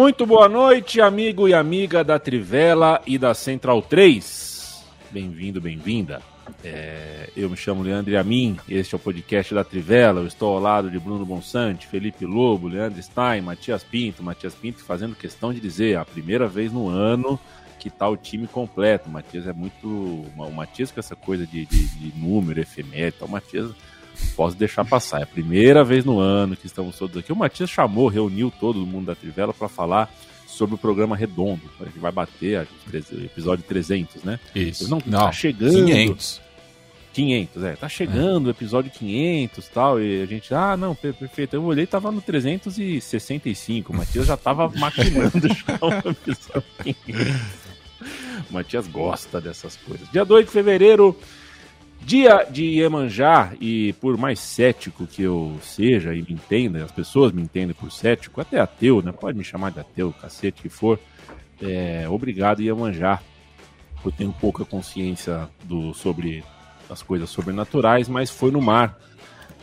[0.00, 4.82] Muito boa noite, amigo e amiga da Trivela e da Central 3.
[5.10, 6.22] Bem-vindo, bem-vinda.
[6.64, 10.22] É, eu me chamo Leandro Amin, este é o podcast da Trivela.
[10.22, 14.22] Eu estou ao lado de Bruno Bonsante, Felipe Lobo, Leandro Stein, Matias Pinto.
[14.22, 17.38] Matias Pinto fazendo questão de dizer, a primeira vez no ano
[17.78, 19.06] que está o time completo.
[19.06, 19.86] O Matias é muito.
[19.86, 23.26] O Matias com essa coisa de, de, de número, efemérito.
[23.26, 23.70] O Matias
[24.36, 25.20] posso deixar passar.
[25.20, 27.32] É a primeira vez no ano que estamos todos aqui.
[27.32, 30.12] O Matias chamou, reuniu todo mundo da Trivela para falar
[30.46, 31.62] sobre o programa Redondo.
[31.80, 34.38] A gente vai bater o episódio 300, né?
[34.54, 34.88] Isso.
[34.90, 35.72] Não, Não tá chegando.
[35.72, 36.40] 500.
[37.12, 37.72] 500, é.
[37.76, 40.00] Tá chegando o episódio 500 e tal.
[40.00, 41.54] E a gente, ah, não, perfeito.
[41.54, 43.92] Eu olhei tava no 365.
[43.92, 46.64] O Matias já tava maquinando já o episódio
[47.04, 47.40] 500.
[48.48, 50.08] O Matias gosta dessas coisas.
[50.10, 51.16] Dia 2 de fevereiro
[52.02, 57.30] Dia de Iemanjá, e por mais cético que eu seja e me entenda, as pessoas
[57.32, 59.12] me entendem por cético, até ateu, né?
[59.12, 60.98] Pode me chamar de ateu, cacete que for.
[61.60, 63.20] É, obrigado, Iemanjá.
[64.04, 66.42] Eu tenho pouca consciência do, sobre
[66.88, 68.98] as coisas sobrenaturais, mas foi no mar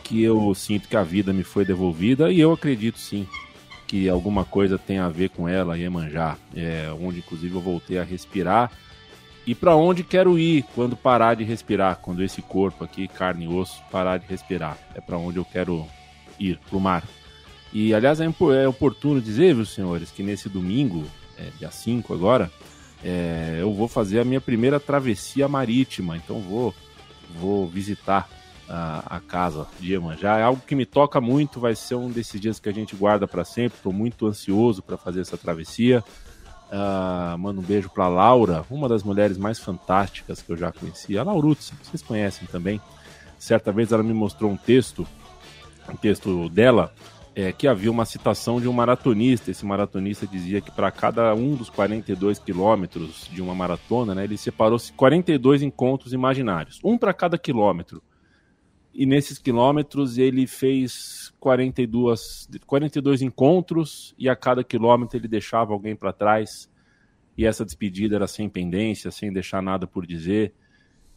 [0.04, 3.28] que eu sinto que a vida me foi devolvida e eu acredito sim
[3.86, 8.04] que alguma coisa tem a ver com ela, Iemanjá, é, onde inclusive eu voltei a
[8.04, 8.72] respirar
[9.48, 13.48] e para onde quero ir quando parar de respirar, quando esse corpo aqui, carne e
[13.48, 14.78] osso, parar de respirar.
[14.94, 15.88] É para onde eu quero
[16.38, 17.02] ir, pro mar.
[17.72, 21.06] E aliás, é, é oportuno dizer, viu, senhores, que nesse domingo,
[21.38, 22.52] é, dia 5 agora,
[23.02, 26.18] é, eu vou fazer a minha primeira travessia marítima.
[26.18, 26.76] Então vou,
[27.40, 28.28] vou visitar
[28.68, 30.40] a, a casa de Iemanjá.
[30.40, 33.26] É algo que me toca muito, vai ser um desses dias que a gente guarda
[33.26, 33.78] para sempre.
[33.78, 36.04] Estou muito ansioso para fazer essa travessia.
[36.70, 41.18] Uh, mando um beijo para Laura, uma das mulheres mais fantásticas que eu já conheci,
[41.18, 42.82] a Laurutz, vocês conhecem também.
[43.40, 45.08] Certa vez ela me mostrou um texto,
[45.88, 46.94] um texto dela,
[47.38, 49.52] é, que havia uma citação de um maratonista.
[49.52, 54.38] Esse maratonista dizia que para cada um dos 42 quilômetros de uma maratona, né, ele
[54.38, 58.02] separou 42 encontros imaginários, um para cada quilômetro.
[58.98, 65.96] E nesses quilômetros ele fez 42, 42 encontros e a cada quilômetro ele deixava alguém
[65.96, 66.68] para trás.
[67.38, 70.52] E essa despedida era sem pendência, sem deixar nada por dizer.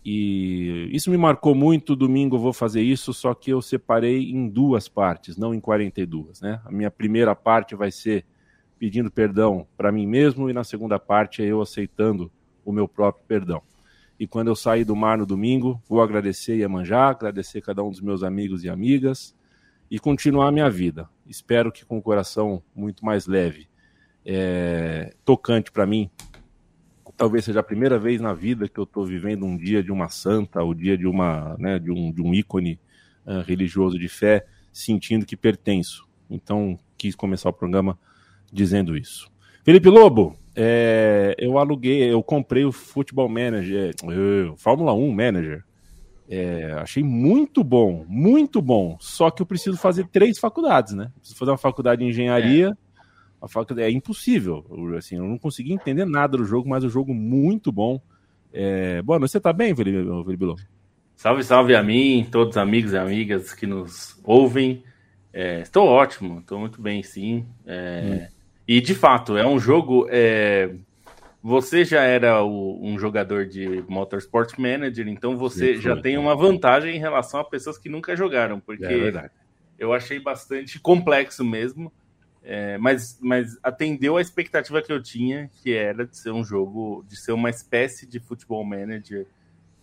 [0.04, 1.96] E isso me marcou muito.
[1.96, 6.42] Domingo eu vou fazer isso, só que eu separei em duas partes, não em 42.
[6.42, 6.60] Né?
[6.66, 8.26] A minha primeira parte vai ser
[8.78, 12.30] pedindo perdão para mim mesmo, e na segunda parte é eu aceitando
[12.62, 13.62] o meu próprio perdão.
[14.20, 18.02] E quando eu sair do mar no domingo, vou agradecer Iemanjá, agradecer cada um dos
[18.02, 19.34] meus amigos e amigas,
[19.90, 21.08] e continuar a minha vida.
[21.26, 23.66] Espero que com o coração muito mais leve.
[24.22, 26.10] É, tocante para mim.
[27.16, 30.10] Talvez seja a primeira vez na vida que eu estou vivendo um dia de uma
[30.10, 32.78] santa, o dia de uma, né, de um, de um ícone
[33.24, 36.06] uh, religioso de fé, sentindo que pertenço.
[36.28, 37.98] Então quis começar o programa
[38.52, 39.30] dizendo isso.
[39.64, 45.64] Felipe Lobo, é, eu aluguei, eu comprei o Futebol Manager, uh, Fórmula 1 Manager
[46.32, 48.96] é, achei muito bom, muito bom.
[49.00, 51.10] Só que eu preciso fazer três faculdades, né?
[51.18, 52.68] Preciso fazer uma faculdade de engenharia.
[52.68, 52.90] É.
[53.42, 54.64] A faculdade, é impossível.
[54.70, 58.00] Eu, assim, eu não consegui entender nada do jogo, mas o jogo muito bom.
[58.52, 60.56] É, boa noite, você tá bem, Lobo?
[61.16, 64.84] Salve, salve a mim, todos os amigos e amigas que nos ouvem.
[65.32, 67.44] É, estou ótimo, estou muito bem, sim.
[67.66, 68.39] É, hum.
[68.70, 70.72] E de fato, é um jogo é,
[71.42, 76.36] você já era o, um jogador de Motorsport Manager, então você Sim, já tem uma
[76.36, 79.28] vantagem em relação a pessoas que nunca jogaram, porque é
[79.76, 81.92] eu achei bastante complexo mesmo,
[82.44, 87.04] é, mas, mas atendeu a expectativa que eu tinha, que era de ser um jogo,
[87.08, 89.26] de ser uma espécie de futebol manager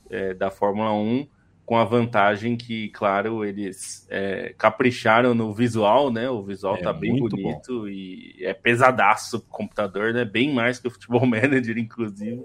[0.09, 1.27] é, da Fórmula 1,
[1.67, 6.29] com a vantagem que, claro, eles é, capricharam no visual, né?
[6.29, 7.87] O visual é, tá bem bonito bom.
[7.89, 10.23] e é pesadaço o computador, né?
[10.23, 12.41] Bem mais que o Futebol Manager, inclusive.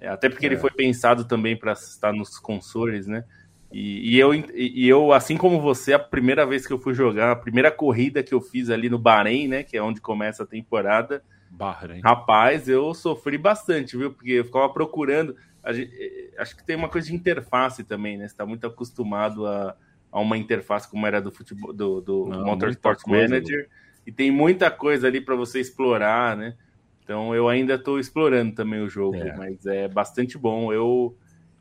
[0.00, 0.58] É, até porque ele é.
[0.58, 3.24] foi pensado também para estar nos consoles, né?
[3.72, 7.32] E, e, eu, e eu, assim como você, a primeira vez que eu fui jogar,
[7.32, 9.64] a primeira corrida que eu fiz ali no Bahrein, né?
[9.64, 12.00] Que é onde começa a temporada, Bahrein.
[12.02, 14.12] Rapaz, eu sofri bastante, viu?
[14.12, 15.34] Porque eu ficava procurando.
[15.72, 18.26] Gente, eh, acho que tem uma coisa de interface também, né?
[18.26, 19.76] Você está muito acostumado a,
[20.10, 23.64] a, uma interface como era do futebol do, do Não, Motorsport Manager.
[23.64, 23.68] Coisa,
[24.06, 26.56] e tem muita coisa ali para você explorar, né?
[27.02, 29.36] Então eu ainda estou explorando também o jogo, é.
[29.36, 30.72] mas é bastante bom.
[30.72, 31.16] Eu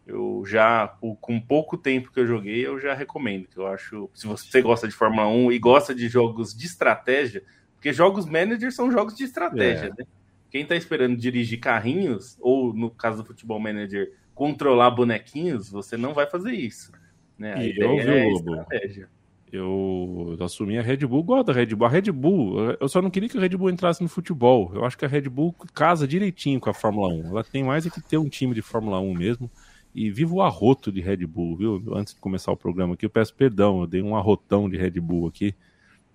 [0.07, 0.87] eu já,
[1.19, 3.45] com pouco tempo que eu joguei, eu já recomendo.
[3.47, 7.43] Que eu acho, se você gosta de Fórmula 1 e gosta de jogos de estratégia,
[7.75, 9.89] porque jogos manager são jogos de estratégia, é.
[9.89, 10.07] né?
[10.49, 16.13] Quem está esperando dirigir carrinhos, ou no caso do futebol manager, controlar bonequinhos, você não
[16.13, 16.91] vai fazer isso.
[17.37, 17.53] Né?
[17.53, 19.09] A e eu, é estratégia.
[19.51, 21.87] Eu assumi a Red Bull, gosto da Red Bull.
[21.87, 24.71] A Red Bull, eu só não queria que a Red Bull entrasse no futebol.
[24.73, 27.27] Eu acho que a Red Bull casa direitinho com a Fórmula 1.
[27.27, 29.49] Ela tem mais é que ter um time de Fórmula 1 mesmo.
[29.95, 31.83] E vivo o arroto de Red Bull, viu?
[31.95, 34.99] Antes de começar o programa aqui, eu peço perdão, eu dei um arrotão de Red
[34.99, 35.55] Bull aqui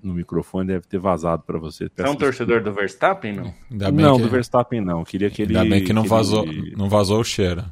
[0.03, 1.89] no microfone, deve ter vazado para você.
[1.89, 3.55] Você é um torcedor do Verstappen, não?
[3.71, 4.23] não, que...
[4.23, 5.05] do Verstappen não.
[5.05, 5.57] Queria que ele.
[5.57, 6.75] Ainda bem que não, que vazou, ele...
[6.77, 7.65] não vazou o cheiro.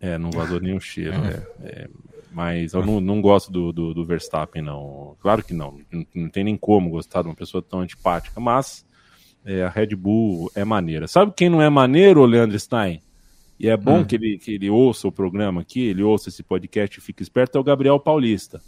[0.00, 1.14] É, não vazou nem o cheiro.
[1.14, 1.46] É.
[1.62, 1.88] É,
[2.32, 5.16] mas eu não, não gosto do, do, do, Verstappen, não.
[5.20, 5.80] Claro que não.
[5.90, 6.06] não.
[6.14, 8.84] Não tem nem como gostar de uma pessoa tão antipática, mas
[9.44, 11.08] é, a Red Bull é maneira.
[11.08, 13.00] Sabe quem não é maneiro, Leandro Stein?
[13.58, 14.04] E é bom hum.
[14.04, 17.56] que, ele, que ele ouça o programa aqui, ele ouça esse podcast e fique esperto,
[17.56, 18.60] é o Gabriel Paulista.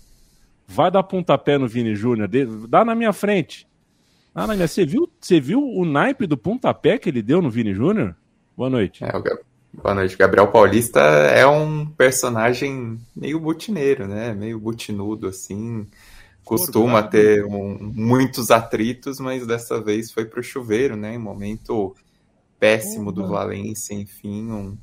[0.71, 2.29] Vai dar pontapé no Vini Júnior,
[2.69, 3.67] dá na minha frente.
[4.35, 7.51] Ah, na minha, você, viu, você viu o naipe do pontapé que ele deu no
[7.51, 8.15] Vini Júnior?
[8.55, 9.03] Boa noite.
[9.03, 9.11] É,
[9.73, 10.17] Boa noite.
[10.17, 14.35] Gabriel Paulista é um personagem meio butineiro, né?
[14.35, 15.87] Meio butinudo, assim.
[16.45, 21.15] Costuma ter um, muitos atritos, mas dessa vez foi para o chuveiro, né?
[21.15, 21.97] Em momento
[22.59, 24.79] péssimo do Valência, enfim, um,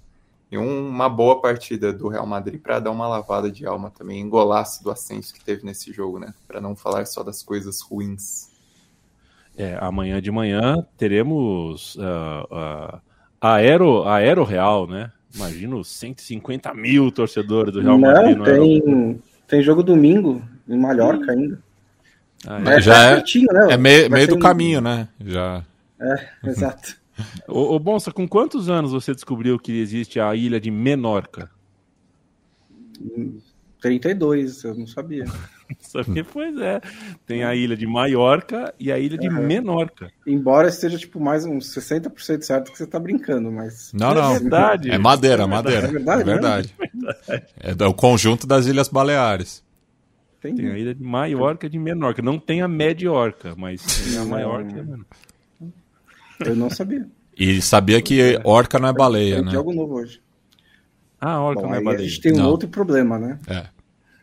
[0.56, 4.30] e uma boa partida do Real Madrid para dar uma lavada de alma também, em
[4.30, 6.34] golaço do Ascenso que teve nesse jogo, né?
[6.48, 8.50] Para não falar só das coisas ruins.
[9.58, 12.00] É, amanhã de manhã teremos uh,
[12.52, 13.02] uh,
[13.40, 15.12] Aero, Aero Real, né?
[15.34, 18.38] Imagina os 150 mil torcedores do Real Madrid.
[18.38, 21.60] Não, tem, tem jogo domingo em Mallorca ainda.
[22.48, 23.68] Ah, é, já é, né?
[23.72, 25.08] é meio, meio do caminho, né?
[25.20, 25.64] Já.
[26.00, 26.96] É, exato.
[27.48, 31.50] Ô, ô Bonsa, com quantos anos você descobriu que existe a ilha de Menorca?
[33.82, 35.26] 32, eu não sabia.
[35.80, 36.24] sabia?
[36.24, 36.82] Pois é.
[37.26, 39.46] Tem a ilha de Maiorca e a ilha de uhum.
[39.46, 40.12] Menorca.
[40.26, 43.92] Embora esteja tipo mais uns 60% certo que você tá brincando, mas.
[43.94, 44.36] Não, não.
[44.36, 44.92] É verdade.
[44.92, 45.88] É madeira, é madeira.
[45.88, 46.22] É verdade.
[46.22, 46.76] É verdade.
[47.60, 49.64] É, é o conjunto das Ilhas Baleares.
[50.40, 50.62] Entendi.
[50.62, 52.22] Tem a ilha de Maiorca e de Menorca.
[52.22, 55.06] Não tem a Mediorca, mas tem a Maiorca e a Menorca.
[56.40, 57.08] Eu não sabia.
[57.38, 59.56] E sabia que orca não é baleia, né?
[59.56, 60.22] algo novo hoje.
[61.20, 62.06] Ah, orca Bom, não é baleia.
[62.06, 62.50] A gente tem um não.
[62.50, 63.40] outro problema, né?
[63.48, 63.68] É.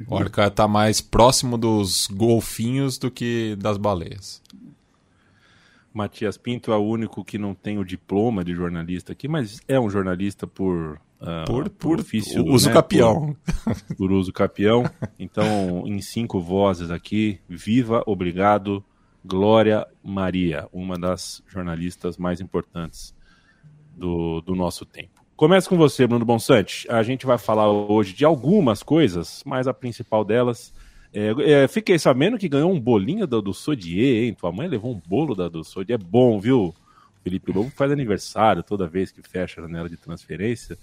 [0.09, 4.43] Orca tá mais próximo dos golfinhos do que das baleias.
[5.93, 9.79] Matias Pinto é o único que não tem o diploma de jornalista aqui, mas é
[9.79, 12.75] um jornalista por Uh, por, por, ofício, uso né?
[12.75, 13.37] capião.
[13.45, 14.91] Por, por, uso capião.
[15.17, 18.85] Então, em cinco vozes aqui, viva, obrigado,
[19.25, 23.15] Glória Maria, uma das jornalistas mais importantes
[23.97, 25.23] do, do nosso tempo.
[25.37, 26.91] Começa com você, Bruno Bonsante.
[26.91, 30.73] A gente vai falar hoje de algumas coisas, mas a principal delas.
[31.13, 34.35] É, é, fiquei sabendo que ganhou um bolinho do, do Sodier, hein?
[34.35, 35.99] Tua mãe levou um bolo da, do Sodier.
[36.01, 36.75] É bom, viu?
[37.23, 40.77] Felipe Lobo faz aniversário toda vez que fecha a janela de transferência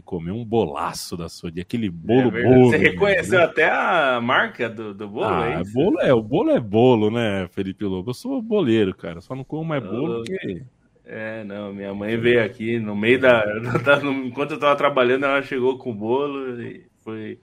[0.00, 2.70] e comeu um bolaço da Sodi, aquele bolo é bolo.
[2.70, 3.44] Você reconheceu né?
[3.44, 7.46] até a marca do, do bolo, ah, é Bolo é, o bolo é bolo, né,
[7.52, 8.10] Felipe Lobo?
[8.10, 10.62] Eu sou boleiro, cara, só não como mais bolo que...
[11.04, 13.44] É, não, minha mãe veio aqui no meio da...
[14.24, 17.38] Enquanto eu tava trabalhando, ela chegou com o bolo e foi,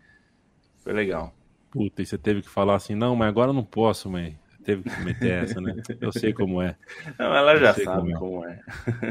[0.84, 1.34] foi legal.
[1.70, 4.38] Puta, e você teve que falar assim, não, mas agora eu não posso, mãe
[4.68, 5.74] teve que meter essa, né?
[6.02, 6.76] Eu sei como é.
[7.18, 8.20] Não, ela já sabe como é.
[8.20, 8.62] como é.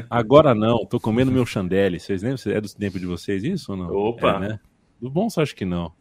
[0.07, 1.99] Agora não, tô comendo meu chandelle.
[1.99, 2.39] Vocês lembram?
[2.53, 3.91] É do tempo de vocês isso ou não?
[3.91, 4.35] Opa!
[4.35, 4.59] É, né?
[5.01, 5.91] Do bom, só acho que não.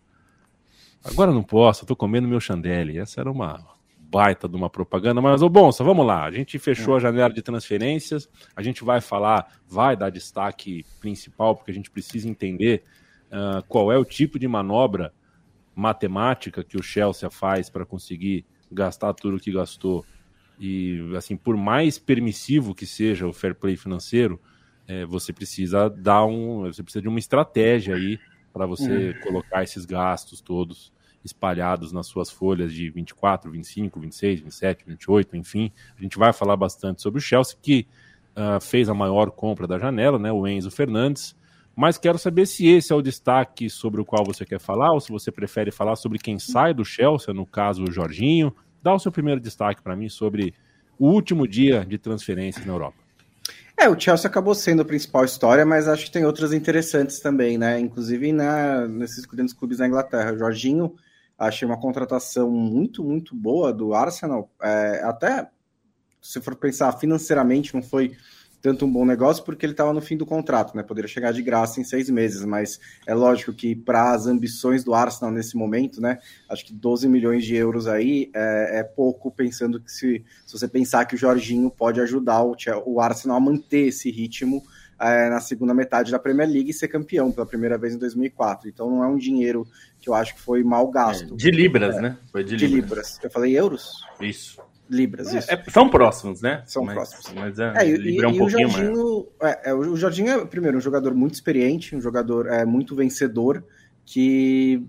[1.03, 2.99] Agora não posso, tô comendo meu chandelle.
[2.99, 3.65] Essa era uma
[3.99, 6.25] baita de uma propaganda, mas o bom, vamos lá.
[6.25, 8.29] A gente fechou a janela de transferências.
[8.55, 12.85] A gente vai falar, vai dar destaque principal, porque a gente precisa entender
[13.29, 15.15] uh, qual é o tipo de manobra
[15.75, 20.05] matemática que o Chelsea faz para conseguir gastar tudo o que gastou
[20.59, 24.41] e assim por mais permissivo que seja o fair play financeiro
[24.89, 28.19] é, você precisa dar um você precisa de uma estratégia aí
[28.53, 29.21] para você uhum.
[29.23, 30.93] colocar esses gastos todos
[31.27, 35.73] espalhados nas suas folhas de 24, 25, 26, 27, 28, enfim.
[35.99, 37.87] A gente vai falar bastante sobre o Chelsea, que
[38.35, 41.37] uh, fez a maior compra da janela, né, o Enzo Fernandes.
[41.77, 45.01] Mas quero saber se esse é o destaque sobre o qual você quer falar, ou
[45.01, 48.55] se você prefere falar sobre quem sai do Chelsea, no caso o Jorginho.
[48.83, 50.55] Dá o seu primeiro destaque para mim sobre
[50.99, 52.97] o último dia de transferência na Europa.
[53.77, 57.59] É, o Chelsea acabou sendo a principal história, mas acho que tem outras interessantes também,
[57.59, 57.79] né?
[57.79, 60.33] Inclusive na, nesses grandes clubes da Inglaterra.
[60.33, 60.95] O Jorginho,
[61.39, 64.51] achei uma contratação muito, muito boa do Arsenal.
[64.63, 65.51] É, até
[66.23, 68.17] se for pensar financeiramente, não foi
[68.67, 70.83] tanto um bom negócio porque ele estava no fim do contrato, né?
[70.83, 74.93] Poderia chegar de graça em seis meses, mas é lógico que para as ambições do
[74.93, 76.19] Arsenal nesse momento, né?
[76.49, 80.67] Acho que 12 milhões de euros aí é, é pouco, pensando que se, se, você
[80.67, 84.61] pensar que o Jorginho pode ajudar o, o Arsenal a manter esse ritmo
[84.99, 88.69] é, na segunda metade da Premier League e ser campeão pela primeira vez em 2004.
[88.69, 89.65] Então não é um dinheiro
[90.01, 91.35] que eu acho que foi mal gasto.
[91.35, 92.19] É, de libras, é, né?
[92.33, 93.11] Foi de, de libras.
[93.13, 93.21] libras.
[93.23, 93.93] Eu falei euros?
[94.21, 95.35] Isso libras.
[95.35, 96.63] É, é, são próximos, né?
[96.67, 97.33] São mas, próximos.
[97.35, 100.79] Mas é, é e, é um e o Jorginho, é, é, o Jorginho é, primeiro,
[100.79, 103.65] um jogador muito experiente, um jogador é, muito vencedor,
[104.05, 104.87] que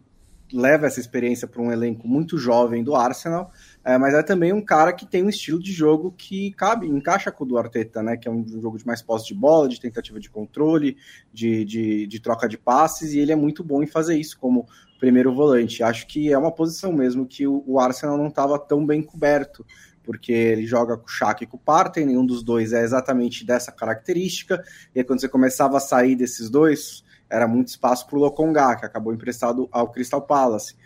[0.53, 3.51] leva essa experiência para um elenco muito jovem do Arsenal,
[3.83, 7.31] é, mas é também um cara que tem um estilo de jogo que cabe, encaixa
[7.31, 8.15] com o do Arteta, né?
[8.15, 10.97] Que é um jogo de mais posse de bola, de tentativa de controle,
[11.33, 14.67] de, de, de troca de passes, e ele é muito bom em fazer isso como
[14.99, 15.83] primeiro volante.
[15.83, 19.65] Acho que é uma posição mesmo que o, Arsenal não estava tão bem coberto
[20.03, 23.45] porque ele joga com o Shaq e com o Partey, nenhum dos dois é exatamente
[23.45, 24.63] dessa característica,
[24.95, 28.77] e aí quando você começava a sair desses dois, era muito espaço para o Lokonga,
[28.77, 30.77] que acabou emprestado ao Crystal Palace.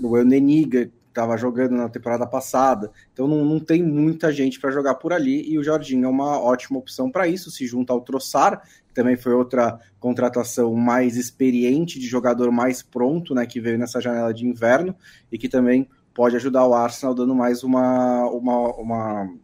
[0.00, 4.94] O Euneniga estava jogando na temporada passada, então não, não tem muita gente para jogar
[4.96, 8.62] por ali, e o Jorginho é uma ótima opção para isso, se junta ao Troçar,
[8.88, 14.00] que também foi outra contratação mais experiente, de jogador mais pronto, né, que veio nessa
[14.00, 14.94] janela de inverno,
[15.30, 19.34] e que também pode ajudar o Arsenal dando mais uma, uma, uma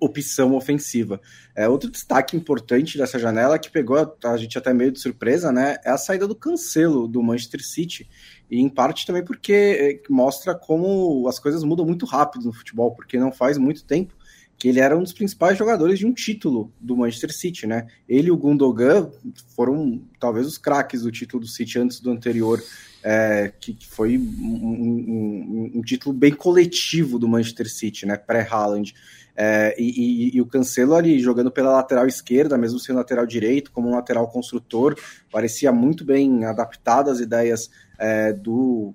[0.00, 1.20] opção ofensiva.
[1.54, 5.76] É, outro destaque importante dessa janela que pegou a gente até meio de surpresa, né,
[5.84, 8.10] é a saída do Cancelo do Manchester City,
[8.52, 9.52] e em parte também porque
[10.04, 14.14] é, mostra como as coisas mudam muito rápido no futebol, porque não faz muito tempo
[14.58, 17.86] que ele era um dos principais jogadores de um título do Manchester City, né?
[18.06, 19.10] Ele e o Gundogan
[19.56, 22.62] foram talvez os craques do título do City antes do anterior
[23.02, 28.94] é, que, foi um, um, um, título bem coletivo do Manchester City, né, pré-Haaland.
[29.34, 33.72] É, e, e, e, o Cancelo ali jogando pela lateral esquerda, mesmo sendo lateral direito,
[33.72, 34.94] como um lateral construtor,
[35.30, 37.70] parecia muito bem adaptado às ideias
[38.02, 38.92] é, do,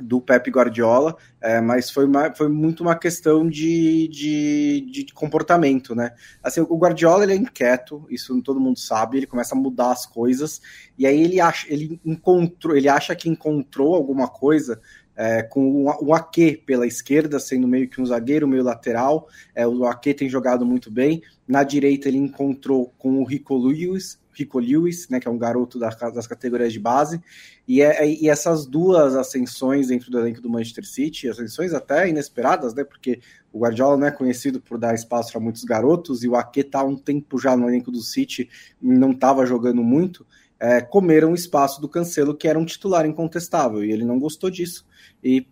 [0.00, 5.94] do Pep Guardiola, é, mas foi, uma, foi muito uma questão de, de, de, comportamento,
[5.94, 6.12] né?
[6.42, 10.06] Assim, o Guardiola ele é inquieto, isso todo mundo sabe, ele começa a mudar as
[10.06, 10.62] coisas,
[10.98, 14.80] e aí ele acha, ele encontrou, ele acha que encontrou alguma coisa
[15.16, 19.28] é, com o, Ake pela esquerda, sendo meio que um zagueiro, meio lateral.
[19.54, 21.22] É, o Ake tem jogado muito bem.
[21.48, 25.78] Na direita ele encontrou com o Rico Lewis, Rico Lewis, né, que é um garoto
[25.78, 27.20] das, das categorias de base,
[27.66, 32.74] e, é, e essas duas ascensões dentro do elenco do Manchester City, ascensões até inesperadas,
[32.74, 33.20] né, porque
[33.50, 36.80] o Guardiola não é conhecido por dar espaço para muitos garotos, e o Ake está
[36.80, 40.26] há um tempo já no elenco do City, não estava jogando muito,
[40.58, 44.50] é, comeram o espaço do Cancelo, que era um titular incontestável, e ele não gostou
[44.50, 44.86] disso,
[45.22, 45.46] e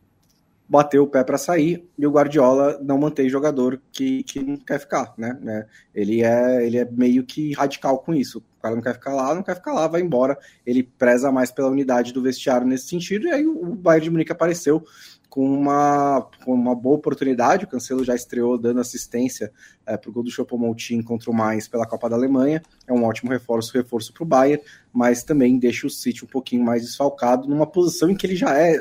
[0.68, 4.80] bateu o pé para sair e o Guardiola não mantém jogador que, que não quer
[4.80, 5.38] ficar, né?
[5.46, 8.38] É, ele é ele é meio que radical com isso.
[8.38, 10.38] O cara não quer ficar lá, não quer ficar lá, vai embora.
[10.64, 14.32] Ele preza mais pela unidade do vestiário nesse sentido e aí o Bayern de Munique
[14.32, 14.82] apareceu
[15.28, 17.64] com uma, com uma boa oportunidade.
[17.64, 19.52] O Cancelo já estreou dando assistência
[19.84, 22.62] é, para o gol do Choupo-Moting contra o Mainz pela Copa da Alemanha.
[22.86, 24.62] É um ótimo reforço, reforço para o Bayern,
[24.92, 28.56] mas também deixa o City um pouquinho mais desfalcado numa posição em que ele já
[28.56, 28.78] é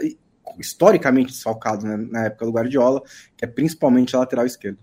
[0.59, 3.01] historicamente desfalcado né, na época do Guardiola,
[3.35, 4.77] que é principalmente a lateral esquerdo.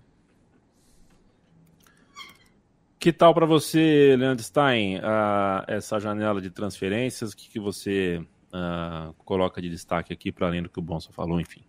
[2.99, 7.33] Que tal para você, Leandro Stein, uh, essa janela de transferências?
[7.33, 11.13] O que, que você uh, coloca de destaque aqui para além do que o Bonsa
[11.13, 11.63] falou, enfim?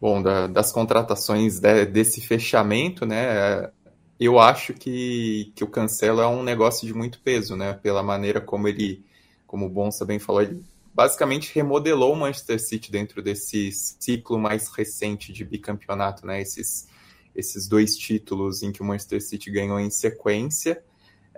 [0.00, 3.70] Bom, da, das contratações de, desse fechamento, né?
[4.18, 7.74] Eu acho que, que o Cancelo é um negócio de muito peso, né?
[7.74, 9.04] Pela maneira como ele,
[9.46, 10.64] como o Bonsa bem falou, ele
[10.94, 16.40] basicamente remodelou o Manchester City dentro desse ciclo mais recente de bicampeonato, né?
[16.40, 16.88] Esses,
[17.34, 20.82] esses dois títulos em que o Manchester City ganhou em sequência.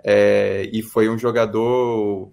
[0.01, 2.31] É, e foi um jogador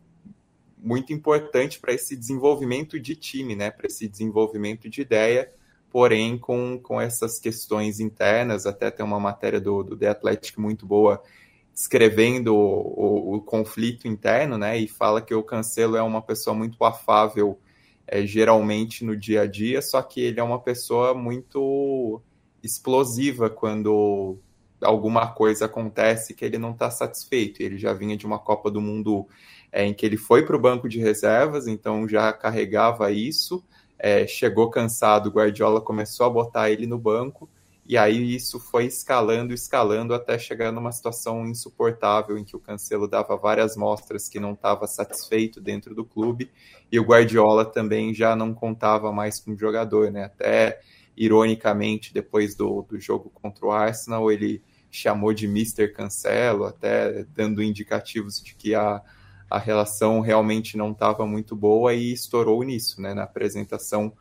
[0.86, 3.72] muito importante para esse desenvolvimento de time, né?
[3.72, 5.52] Para esse desenvolvimento de ideia,
[5.90, 10.86] porém com, com essas questões internas, até tem uma matéria do, do The Athletic muito
[10.86, 11.20] boa
[11.74, 14.78] escrevendo o, o, o, conflito interno, né?
[14.78, 17.58] E fala que o Cancelo é uma pessoa muito afável,
[18.06, 22.22] é, geralmente no dia a dia, só que ele é uma pessoa muito
[22.62, 24.38] explosiva quando
[24.82, 27.62] alguma coisa acontece que ele não está satisfeito.
[27.62, 29.26] Ele já vinha de uma Copa do Mundo
[29.72, 33.64] é, em que ele foi para o banco de reservas, então já carregava isso.
[33.98, 37.48] É, chegou cansado, Guardiola começou a botar ele no banco
[37.88, 43.06] e aí isso foi escalando, escalando até chegar numa situação insuportável em que o Cancelo
[43.06, 46.50] dava várias mostras que não estava satisfeito dentro do clube
[46.90, 50.24] e o Guardiola também já não contava mais com o jogador, né?
[50.24, 50.80] Até
[51.16, 55.88] ironicamente, depois do, do jogo contra o Arsenal, ele chamou de Mr.
[55.88, 59.02] Cancelo, até dando indicativos de que a,
[59.50, 63.14] a relação realmente não estava muito boa e estourou nisso, né?
[63.14, 64.12] Na apresentação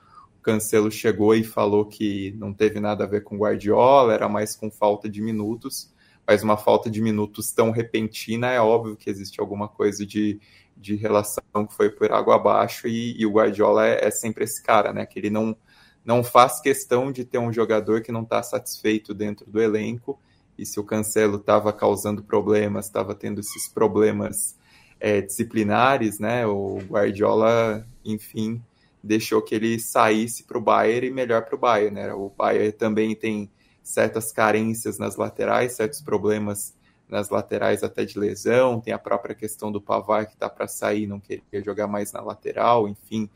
[0.45, 4.69] Cancelo chegou e falou que não teve nada a ver com Guardiola, era mais com
[4.69, 5.91] falta de minutos,
[6.25, 10.39] mas uma falta de minutos tão repentina é óbvio que existe alguma coisa de,
[10.77, 14.61] de relação que foi por água abaixo e, e o Guardiola é, é, sempre esse
[14.61, 15.07] cara, né?
[15.07, 15.57] Que ele não,
[16.05, 20.19] não faz questão de ter um jogador que não está satisfeito dentro do elenco
[20.57, 24.55] e se o Cancelo estava causando problemas, estava tendo esses problemas
[24.99, 26.45] é, disciplinares, né?
[26.45, 28.61] O Guardiola, enfim,
[29.03, 31.95] deixou que ele saísse para o Bayern e melhor para o Bayern.
[31.95, 32.13] Né?
[32.13, 33.49] O Bayern também tem
[33.83, 36.73] certas carências nas laterais, certos problemas
[37.07, 41.05] nas laterais até de lesão, tem a própria questão do Pavar que está para sair,
[41.05, 43.29] não queria jogar mais na lateral, enfim,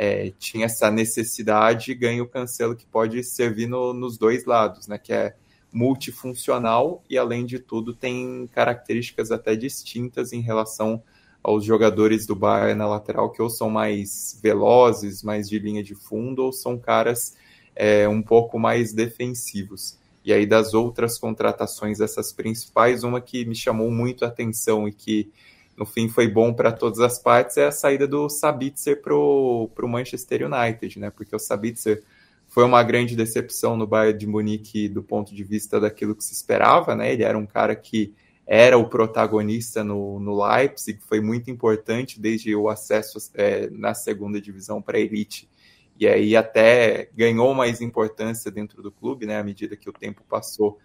[0.00, 4.96] é, tinha essa necessidade ganha o Cancelo que pode servir no, nos dois lados, né,
[4.96, 5.34] que é
[5.72, 11.02] multifuncional e além de tudo tem características até distintas em relação
[11.42, 15.96] aos jogadores do Bayern na lateral que ou são mais velozes, mais de linha de
[15.96, 17.36] fundo, ou são caras
[17.74, 19.98] é, um pouco mais defensivos.
[20.24, 24.92] E aí das outras contratações, essas principais, uma que me chamou muito a atenção e
[24.92, 25.32] que
[25.78, 29.70] no fim foi bom para todas as partes é a saída do Sabitzer para o
[29.82, 31.08] Manchester United, né?
[31.08, 32.02] Porque o Sabitzer
[32.48, 36.32] foi uma grande decepção no Bayern de Munique do ponto de vista daquilo que se
[36.32, 37.12] esperava, né?
[37.12, 38.12] Ele era um cara que
[38.44, 44.40] era o protagonista no, no Leipzig, foi muito importante desde o acesso é, na segunda
[44.40, 45.48] divisão para a elite.
[45.96, 49.38] E aí até ganhou mais importância dentro do clube, né?
[49.38, 50.78] À medida que o tempo passou,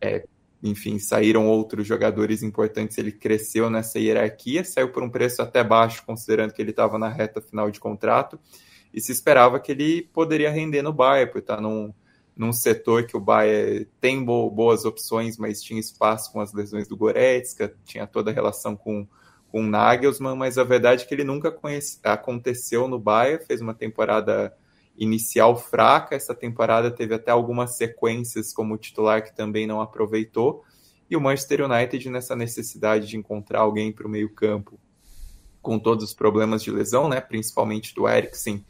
[0.00, 0.26] é,
[0.62, 6.04] enfim, saíram outros jogadores importantes, ele cresceu nessa hierarquia, saiu por um preço até baixo,
[6.06, 8.38] considerando que ele estava na reta final de contrato,
[8.94, 11.92] e se esperava que ele poderia render no Bayern, por estar num,
[12.36, 16.86] num setor que o Bayern tem bo boas opções, mas tinha espaço com as lesões
[16.86, 19.06] do Goretzka, tinha toda a relação com,
[19.48, 23.74] com Nagelsmann, mas a verdade é que ele nunca conhece, aconteceu no Bayern, fez uma
[23.74, 24.54] temporada
[24.96, 30.64] inicial fraca, essa temporada teve até algumas sequências como titular que também não aproveitou,
[31.10, 34.78] e o Manchester United nessa necessidade de encontrar alguém para o meio campo
[35.60, 38.64] com todos os problemas de lesão, né, principalmente do Eriksen,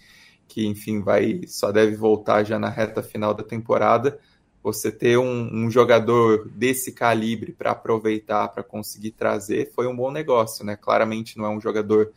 [0.46, 4.18] que enfim vai só deve voltar já na reta final da temporada.
[4.62, 10.10] Você ter um, um jogador desse calibre para aproveitar, para conseguir trazer, foi um bom
[10.10, 10.76] negócio, né?
[10.76, 12.12] Claramente não é um jogador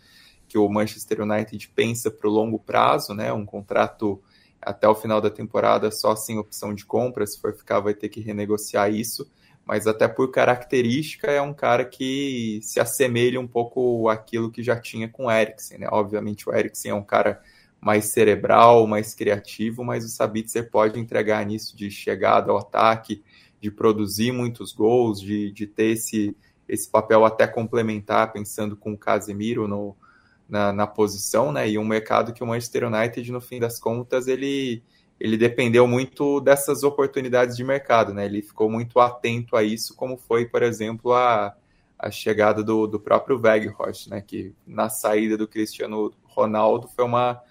[0.56, 3.34] que o Manchester United pensa para o longo prazo, né?
[3.34, 4.24] Um contrato
[4.62, 8.08] até o final da temporada só sem opção de compra, se for ficar vai ter
[8.08, 9.30] que renegociar isso,
[9.66, 14.80] mas até por característica é um cara que se assemelha um pouco àquilo que já
[14.80, 15.90] tinha com o Eriksen, né?
[15.92, 17.42] Obviamente o Eriksen é um cara
[17.82, 23.22] mais cerebral, mais criativo, mas o Sabitzer pode entregar nisso de chegada ao ataque,
[23.60, 26.34] de produzir muitos gols, de, de ter esse,
[26.66, 29.98] esse papel até complementar, pensando com o Casemiro no,
[30.48, 31.70] na, na, posição, né?
[31.70, 34.84] E um mercado que o Manchester United, no fim das contas, ele,
[35.20, 38.26] ele dependeu muito dessas oportunidades de mercado, né?
[38.26, 41.56] Ele ficou muito atento a isso, como foi, por exemplo, a,
[41.98, 44.22] a chegada do, do próprio Weghorst, né?
[44.22, 47.42] Que na saída do Cristiano Ronaldo foi uma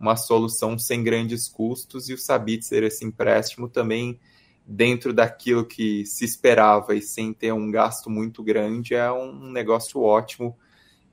[0.00, 4.18] uma solução sem grandes custos e o Sabitzer, esse empréstimo, também
[4.66, 10.00] dentro daquilo que se esperava e sem ter um gasto muito grande, é um negócio
[10.00, 10.56] ótimo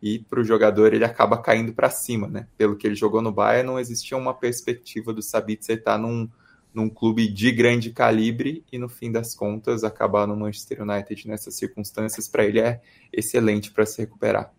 [0.02, 2.48] e para o jogador ele acaba caindo para cima, né?
[2.58, 6.30] Pelo que ele jogou no Bayern, não existia uma perspectiva do Sabitzer estar num,
[6.74, 11.56] num clube de grande calibre e no fim das contas acabar no Manchester United nessas
[11.56, 12.82] circunstâncias para ele é
[13.12, 14.54] excelente para se recuperar.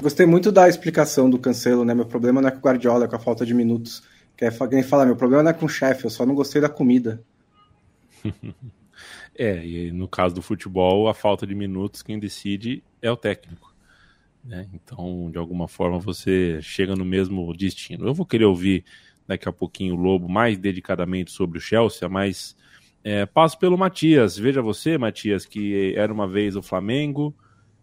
[0.00, 1.92] Gostei muito da explicação do Cancelo, né?
[1.94, 4.02] Meu problema não é com o Guardiola, é com a falta de minutos.
[4.36, 6.62] Que é alguém fala, meu problema não é com o chefe, eu só não gostei
[6.62, 7.22] da comida.
[9.36, 13.69] é, e no caso do futebol, a falta de minutos, quem decide é o técnico.
[14.44, 14.68] Né?
[14.72, 18.06] Então, de alguma forma, você chega no mesmo destino.
[18.06, 18.84] Eu vou querer ouvir
[19.26, 22.56] daqui a pouquinho o Lobo mais dedicadamente sobre o Chelsea, mas
[23.04, 24.36] é, passo pelo Matias.
[24.36, 27.34] Veja você, Matias, que era uma vez o Flamengo,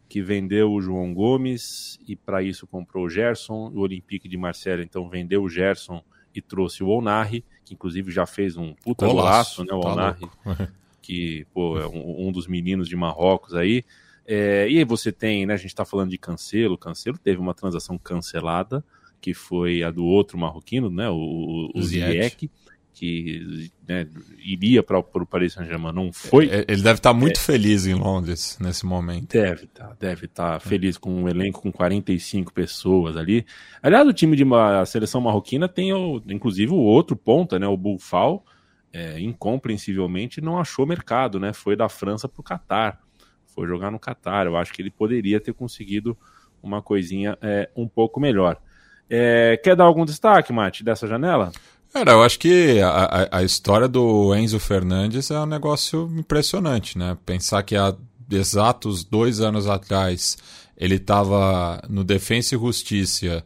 [0.09, 3.71] que vendeu o João Gomes e para isso comprou o Gerson.
[3.73, 8.25] O Olympique de Marseille então vendeu o Gerson e trouxe o Onari, que inclusive já
[8.25, 9.73] fez um puta golaço, né?
[9.73, 10.29] O tá Onari,
[11.01, 13.83] que pô, é um, um, dos meninos de Marrocos aí.
[14.27, 15.53] É, e aí você tem, né?
[15.53, 16.77] A gente está falando de Cancelo.
[16.77, 18.83] Cancelo teve uma transação cancelada,
[19.21, 21.09] que foi a do outro marroquino, né?
[21.09, 22.51] O, o, Ziyech,
[22.93, 24.05] que né,
[24.37, 26.49] iria para o Paris Saint-Germain não foi.
[26.49, 29.31] É, ele deve estar tá muito é, feliz em Londres nesse momento.
[29.31, 33.45] Deve estar, tá, deve estar tá feliz com um elenco com 45 pessoas ali.
[33.81, 37.77] Aliás, o time de a seleção marroquina tem, o, inclusive, o outro ponta, né, o
[37.77, 38.43] Bulfal,
[38.91, 41.53] é, incompreensivelmente não achou mercado, né?
[41.53, 42.99] Foi da França para o Catar,
[43.57, 44.45] foi jogar no Catar.
[44.45, 46.15] Eu acho que ele poderia ter conseguido
[46.61, 48.57] uma coisinha é, um pouco melhor.
[49.09, 51.51] É, quer dar algum destaque, Mate, dessa janela?
[51.91, 57.17] Cara, eu acho que a, a, história do Enzo Fernandes é um negócio impressionante, né?
[57.25, 57.95] Pensar que há
[58.29, 60.37] exatos dois anos atrás
[60.77, 63.43] ele estava no Defensa e Justiça,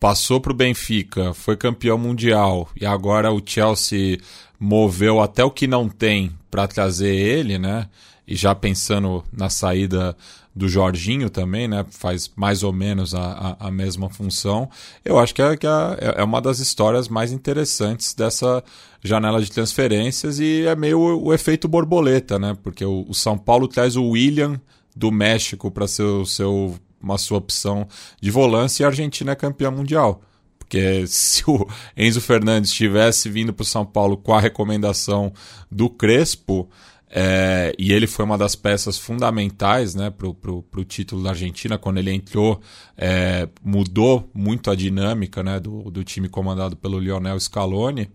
[0.00, 4.20] passou para o Benfica, foi campeão mundial e agora o Chelsea
[4.58, 7.88] moveu até o que não tem para trazer ele, né?
[8.28, 10.14] E já pensando na saída
[10.54, 11.86] do Jorginho também, né?
[11.88, 14.68] Faz mais ou menos a, a, a mesma função.
[15.04, 18.62] Eu acho que, é, que é, é uma das histórias mais interessantes dessa
[19.02, 22.56] janela de transferências e é meio o, o efeito borboleta, né?
[22.62, 24.60] Porque o, o, São Paulo traz o William
[24.94, 27.86] do México para ser o seu, uma sua opção
[28.20, 30.20] de volância e a Argentina é campeã mundial.
[30.58, 35.32] Porque se o Enzo Fernandes tivesse vindo para o São Paulo com a recomendação
[35.70, 36.68] do Crespo,
[37.10, 41.78] é, e ele foi uma das peças fundamentais né, para o título da Argentina.
[41.78, 42.60] Quando ele entrou,
[42.96, 48.10] é, mudou muito a dinâmica né, do, do time comandado pelo Lionel Scaloni.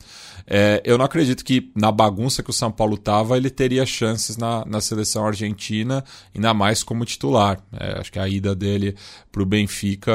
[0.46, 4.38] É, eu não acredito que na bagunça que o São Paulo estava, ele teria chances
[4.38, 6.04] na, na seleção argentina,
[6.36, 7.64] ainda mais como titular.
[7.72, 8.96] É, acho que a ida dele
[9.32, 10.14] para o Benfica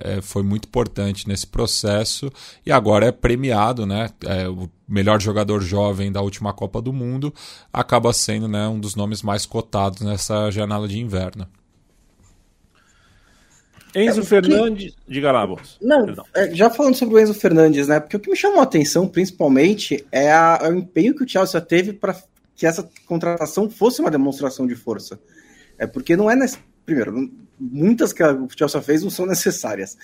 [0.00, 2.30] é, foi muito importante nesse processo
[2.64, 4.10] e agora é premiado, né?
[4.24, 7.34] É, o melhor jogador jovem da última Copa do Mundo
[7.72, 11.46] acaba sendo né, um dos nomes mais cotados nessa janela de inverno.
[13.94, 15.12] Enzo é, Fernandes, que...
[15.12, 15.76] diga lá, Bolsa.
[15.80, 17.98] Não, é, já falando sobre o Enzo Fernandes, né?
[17.98, 21.28] Porque o que me chamou a atenção, principalmente, é, a, é o empenho que o
[21.28, 22.14] Chelsea teve para
[22.54, 25.18] que essa contratação fosse uma demonstração de força.
[25.78, 26.36] É porque não é.
[26.36, 26.58] Nesse...
[26.84, 29.96] Primeiro, muitas que o Chelsea fez não são necessárias.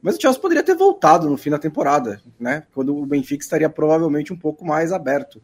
[0.00, 2.64] Mas o Chelsea poderia ter voltado no fim da temporada, né?
[2.74, 5.40] Quando o Benfica estaria provavelmente um pouco mais aberto.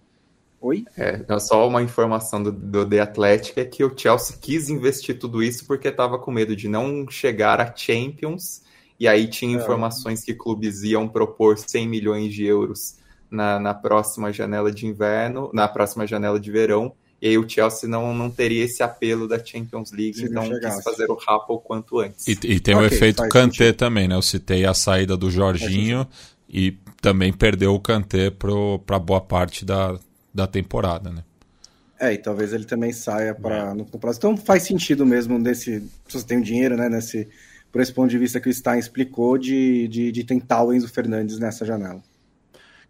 [0.61, 0.85] Oi?
[0.97, 5.43] É, só uma informação do, do The Athletic é que o Chelsea quis investir tudo
[5.43, 8.63] isso porque estava com medo de não chegar a Champions,
[8.99, 9.61] e aí tinha é.
[9.61, 12.97] informações que clubes iam propor 100 milhões de euros
[13.31, 17.89] na, na próxima janela de inverno, na próxima janela de verão, e aí o Chelsea
[17.89, 21.59] não, não teria esse apelo da Champions League, Se então quis fazer o rapa o
[21.59, 22.29] quanto antes.
[22.29, 24.15] E, e tem okay, o efeito Kanté também, né?
[24.15, 26.07] Eu citei a saída do Jorginho
[26.47, 29.99] e também perdeu o Kanté para boa parte da,
[30.35, 31.25] da temporada, né?
[31.99, 33.73] É, e talvez ele também saia para é.
[33.73, 34.33] no próximo.
[34.33, 35.81] Então faz sentido mesmo desse.
[36.07, 36.91] Se você tem o dinheiro, né?
[36.91, 37.27] Nesse,
[37.73, 40.89] por esse ponto de vista que o Stein explicou, de, de, de tentar o Enzo
[40.89, 42.03] Fernandes nessa janela.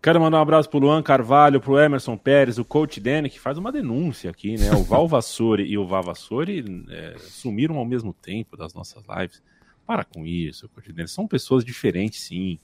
[0.05, 3.57] Quero mandar um abraço pro Luan Carvalho, pro Emerson Pérez, o coach Danny, que faz
[3.57, 4.71] uma denúncia aqui, né?
[4.73, 9.43] O Val Vassori e o Vavassori é, sumiram ao mesmo tempo das nossas lives.
[9.87, 11.09] Para com isso, coach Danny.
[11.09, 12.59] São pessoas diferentes, sim.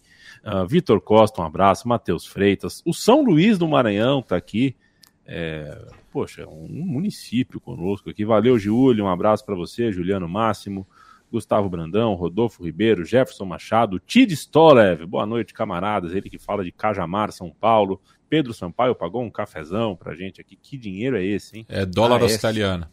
[0.44, 1.88] Uh, Vitor Costa, um abraço.
[1.88, 2.83] Matheus Freitas.
[2.85, 4.76] O São Luís do Maranhão tá aqui.
[5.24, 8.22] É, poxa, um município conosco aqui.
[8.22, 9.07] Valeu, Júlio.
[9.07, 10.87] Um abraço para você, Juliano Máximo.
[11.30, 16.12] Gustavo Brandão, Rodolfo Ribeiro, Jefferson Machado, Tid Stolev, boa noite, camaradas.
[16.12, 18.00] Ele que fala de Cajamar, São Paulo.
[18.28, 20.56] Pedro Sampaio pagou um cafezão pra gente aqui.
[20.56, 21.66] Que dinheiro é esse, hein?
[21.68, 22.86] É dólar australiano.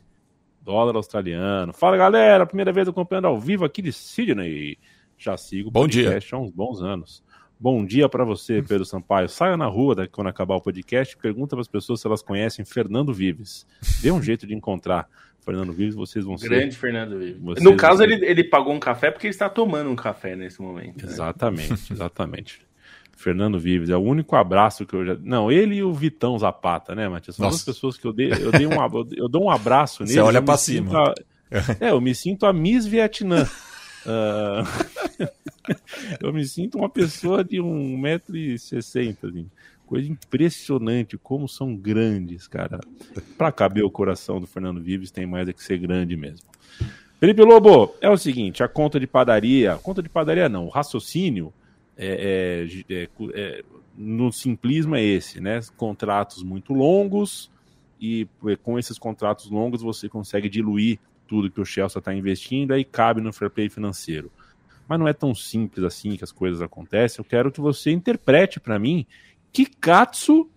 [0.61, 1.73] Dólar australiano.
[1.73, 2.45] Fala, galera.
[2.45, 4.77] Primeira vez acompanhando ao vivo aqui de Sydney.
[5.17, 6.37] Já sigo o Bom podcast dia.
[6.37, 7.23] há uns bons anos.
[7.59, 9.29] Bom dia para você, Pedro Sampaio.
[9.29, 12.21] Saia na rua daqui quando acabar o podcast e pergunta para as pessoas se elas
[12.21, 13.65] conhecem Fernando Vives.
[14.01, 15.07] Dê um jeito de encontrar
[15.47, 16.49] Fernando Vives, vocês vão ser.
[16.49, 17.63] Grande Fernando Vives.
[17.63, 21.05] No caso, ele, ele pagou um café porque ele está tomando um café nesse momento.
[21.05, 21.09] Né?
[21.09, 22.61] Exatamente, exatamente.
[23.15, 25.17] Fernando Vives, é o único abraço que eu já.
[25.23, 27.37] Não, ele e o Vitão Zapata, né, Matias?
[27.37, 27.55] São Nossa.
[27.55, 28.73] duas pessoas que eu dei, eu dei um,
[29.15, 30.15] eu dou um abraço nele.
[30.19, 31.01] Você olha para cima.
[31.01, 31.13] A...
[31.79, 33.47] É, eu me sinto a Miss Vietnã.
[34.05, 35.27] Uh...
[36.19, 39.49] eu me sinto uma pessoa de 1,60m, assim.
[39.87, 42.79] Coisa impressionante, como são grandes, cara.
[43.37, 46.45] Para caber o coração do Fernando Vives, tem mais é que ser grande mesmo.
[47.19, 51.51] Felipe Lobo, é o seguinte, a conta de padaria, conta de padaria não, o raciocínio
[51.97, 53.63] é, é, é, é,
[53.97, 55.59] no simplismo é esse, né?
[55.75, 57.49] Contratos muito longos
[57.99, 58.27] e
[58.61, 63.19] com esses contratos longos você consegue diluir tudo que o Chelsea está investindo, aí cabe
[63.19, 64.31] no fair play financeiro.
[64.87, 67.19] Mas não é tão simples assim que as coisas acontecem.
[67.19, 69.05] Eu quero que você interprete para mim
[69.51, 70.49] que Katsu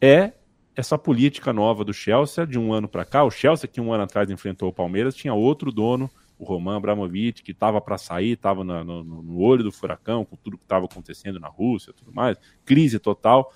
[0.00, 0.32] é
[0.76, 3.24] essa política nova do Chelsea de um ano para cá.
[3.24, 7.42] O Chelsea, que um ano atrás enfrentou o Palmeiras, tinha outro dono, o Roman Abramovich,
[7.42, 11.38] que estava para sair, estava no, no, olho do furacão, com tudo que estava acontecendo
[11.38, 13.52] na Rússia tudo mais, crise total.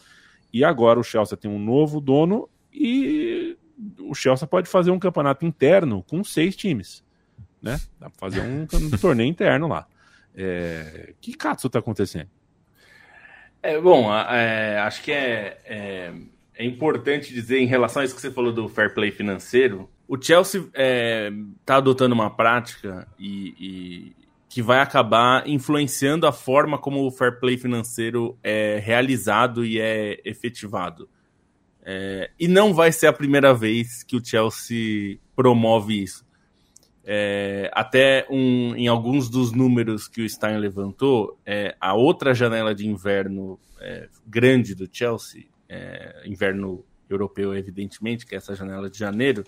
[0.52, 3.56] E agora o Chelsea tem um novo dono e
[4.00, 7.04] o Chelsea pode fazer um campeonato interno com seis times.
[7.60, 7.80] Né?
[7.98, 9.86] Dá para fazer um, um torneio interno lá.
[10.34, 11.14] É...
[11.20, 12.30] Que caso está acontecendo?
[13.62, 16.12] É, bom, é, acho que é, é,
[16.54, 19.88] é, importante dizer em relação a isso que você falou do fair play financeiro.
[20.06, 24.16] O Chelsea está é, adotando uma prática e, e,
[24.48, 30.20] que vai acabar influenciando a forma como o fair play financeiro é realizado e é
[30.24, 31.08] efetivado.
[31.82, 36.27] É, e não vai ser a primeira vez que o Chelsea promove isso.
[37.10, 42.74] É, até um, em alguns dos números que o Stein levantou, é, a outra janela
[42.74, 48.98] de inverno é, grande do Chelsea, é, inverno europeu, evidentemente, que é essa janela de
[48.98, 49.42] janeiro,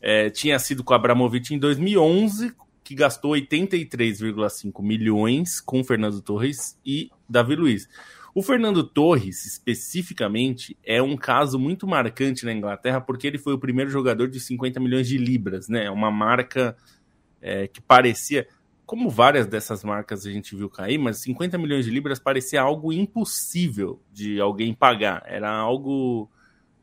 [0.00, 7.10] é, tinha sido com Abramovich em 2011, que gastou 83,5 milhões com Fernando Torres e
[7.28, 7.88] Davi Luiz.
[8.36, 13.58] O Fernando Torres, especificamente, é um caso muito marcante na Inglaterra, porque ele foi o
[13.58, 15.88] primeiro jogador de 50 milhões de libras, né?
[15.88, 16.76] Uma marca
[17.40, 18.46] é, que parecia,
[18.84, 22.92] como várias dessas marcas a gente viu cair, mas 50 milhões de libras parecia algo
[22.92, 25.22] impossível de alguém pagar.
[25.24, 26.30] Era algo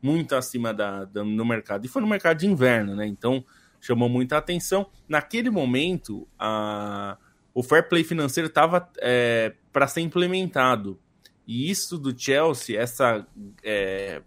[0.02, 1.84] muito acima da, da no mercado.
[1.84, 3.06] E foi no mercado de inverno, né?
[3.06, 3.44] Então
[3.80, 4.90] chamou muita atenção.
[5.08, 7.16] Naquele momento, a,
[7.54, 10.98] o fair play financeiro estava é, para ser implementado
[11.46, 13.26] e isso do Chelsea, essa,
[13.62, 14.22] é,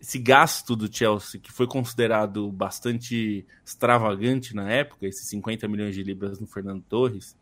[0.00, 6.02] esse gasto do Chelsea, que foi considerado bastante extravagante na época, esses 50 milhões de
[6.02, 7.36] libras no Fernando Torres,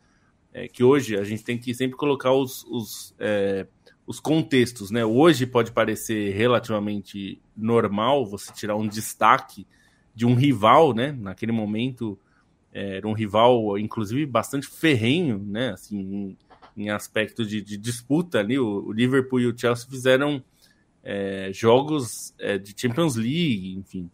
[0.53, 3.67] é, que hoje a gente tem que sempre colocar os, os, é,
[4.07, 4.91] os contextos.
[4.91, 5.05] Né?
[5.05, 9.67] Hoje pode parecer relativamente normal você tirar um destaque
[10.15, 11.13] de um rival, né?
[11.13, 12.19] naquele momento
[12.73, 15.71] é, era um rival, inclusive, bastante ferrenho, né?
[15.71, 16.37] assim,
[16.79, 18.59] em aspecto de, de disputa ali.
[18.59, 20.43] O, o, Liverpool e o Chelsea fizeram
[21.03, 24.11] é, jogos é, de Champions League, enfim.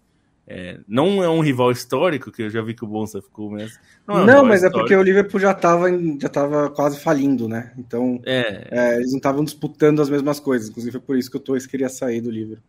[0.46, 3.80] É, não é um rival histórico, que eu já vi que o Bonsa ficou, mas.
[4.06, 4.78] Não, é, um não mas histórico.
[4.78, 5.86] é porque o Liverpool já estava
[6.20, 7.72] já tava quase falindo, né?
[7.78, 8.68] Então é.
[8.70, 10.68] é eles não estavam disputando as mesmas coisas.
[10.68, 12.62] Inclusive, foi por isso que o Torres queria sair do Liverpool.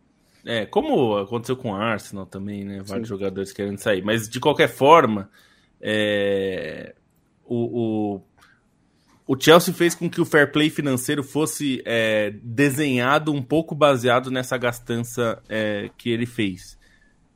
[0.46, 2.80] É, como aconteceu com o Arsenal também, né?
[2.82, 3.14] Vários Sim.
[3.14, 4.02] jogadores querendo sair.
[4.02, 5.28] Mas de qualquer forma,
[5.80, 6.94] é,
[7.44, 8.22] o, o
[9.26, 14.30] o Chelsea fez com que o fair play financeiro fosse é, desenhado um pouco baseado
[14.30, 16.78] nessa gastança é, que ele fez.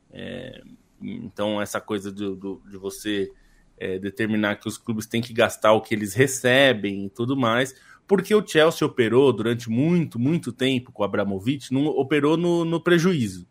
[0.09, 0.61] É,
[1.01, 3.29] então, essa coisa do, do, de você
[3.77, 7.75] é, determinar que os clubes têm que gastar o que eles recebem e tudo mais,
[8.07, 12.81] porque o Chelsea operou durante muito, muito tempo com o Abramovich, não, operou no, no
[12.81, 13.45] prejuízo.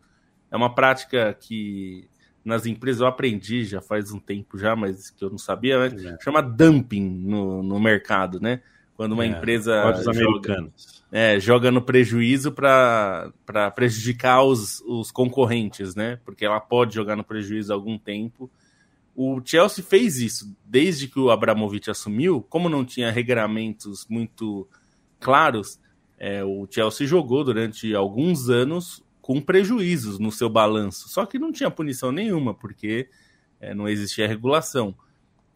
[0.49, 2.09] É uma prática que
[2.43, 6.17] nas empresas, eu aprendi já faz um tempo já, mas que eu não sabia, né?
[6.21, 8.61] Chama dumping no, no mercado, né?
[8.95, 9.81] Quando uma é, empresa
[10.13, 10.69] joga,
[11.11, 13.31] é, joga no prejuízo para
[13.75, 16.19] prejudicar os, os concorrentes, né?
[16.25, 18.49] Porque ela pode jogar no prejuízo algum tempo.
[19.15, 24.67] O Chelsea fez isso desde que o Abramovich assumiu, como não tinha regramentos muito
[25.19, 25.79] claros,
[26.17, 31.07] é, o Chelsea jogou durante alguns anos com prejuízos no seu balanço.
[31.07, 33.07] Só que não tinha punição nenhuma, porque
[33.61, 34.93] é, não existia regulação.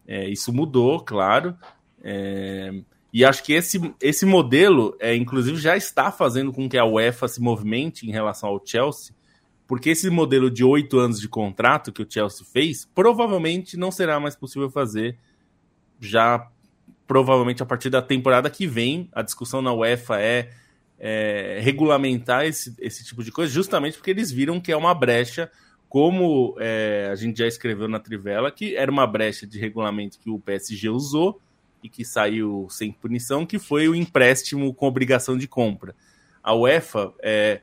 [0.06, 1.54] É, isso mudou, claro.
[2.02, 2.72] É,
[3.12, 7.28] e acho que esse, esse modelo, é, inclusive, já está fazendo com que a UEFA
[7.28, 9.14] se movimente em relação ao Chelsea,
[9.66, 14.18] porque esse modelo de oito anos de contrato que o Chelsea fez, provavelmente não será
[14.18, 15.18] mais possível fazer
[16.00, 16.50] já
[17.06, 19.10] provavelmente a partir da temporada que vem.
[19.12, 20.50] A discussão na UEFA é
[20.98, 25.50] é, regulamentar esse, esse tipo de coisa, justamente porque eles viram que é uma brecha,
[25.88, 30.30] como é, a gente já escreveu na Trivela, que era uma brecha de regulamento que
[30.30, 31.40] o PSG usou
[31.82, 35.94] e que saiu sem punição, que foi o empréstimo com obrigação de compra.
[36.42, 37.60] A UEFA, é,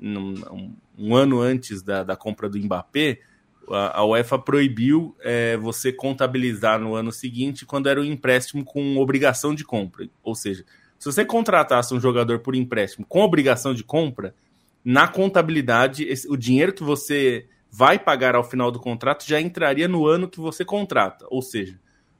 [0.00, 3.20] um, um ano antes da, da compra do Mbappé,
[3.68, 9.54] a, UEFA proibiu é, você contabilizar no ano seguinte quando era um empréstimo com obrigação
[9.54, 10.08] de compra.
[10.22, 10.64] Ou seja,
[11.02, 14.36] se você contratasse um jogador por empréstimo com obrigação de compra,
[14.84, 19.88] na contabilidade, esse, o dinheiro que você vai pagar ao final do contrato já entraria
[19.88, 21.26] no ano que você contrata.
[21.28, 21.76] Ou seja,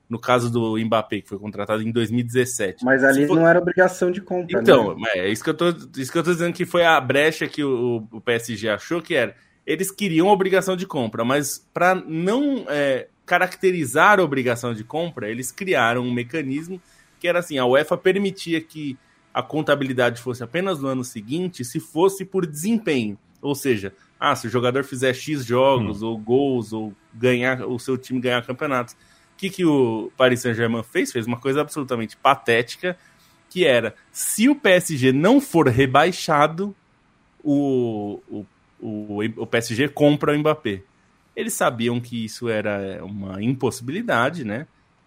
[0.08, 2.84] no caso do Mbappé, que foi contratado em 2017.
[2.84, 3.36] Mas ali for...
[3.36, 4.60] não era obrigação de compra.
[4.60, 5.10] Então, né?
[5.14, 7.62] é isso que, eu tô, isso que eu tô dizendo que foi a brecha que
[7.62, 9.36] o, o PSG achou que era.
[9.64, 15.52] Eles queriam obrigação de compra, mas para não é, caracterizar a obrigação de compra, eles
[15.52, 16.82] criaram um mecanismo
[17.22, 18.98] que era assim, a UEFA permitia que
[19.32, 23.16] a contabilidade fosse apenas no ano seguinte se fosse por desempenho.
[23.40, 26.08] Ou seja, ah, se o jogador fizer X jogos, hum.
[26.08, 28.94] ou gols, ou ganhar o seu time ganhar campeonatos.
[28.94, 28.96] O
[29.36, 31.12] que, que o Paris Saint-Germain fez?
[31.12, 32.98] Fez uma coisa absolutamente patética,
[33.48, 36.74] que era, se o PSG não for rebaixado,
[37.44, 38.46] o, o,
[38.80, 40.82] o, o PSG compra o Mbappé.
[41.36, 44.66] Eles sabiam que isso era uma impossibilidade, né?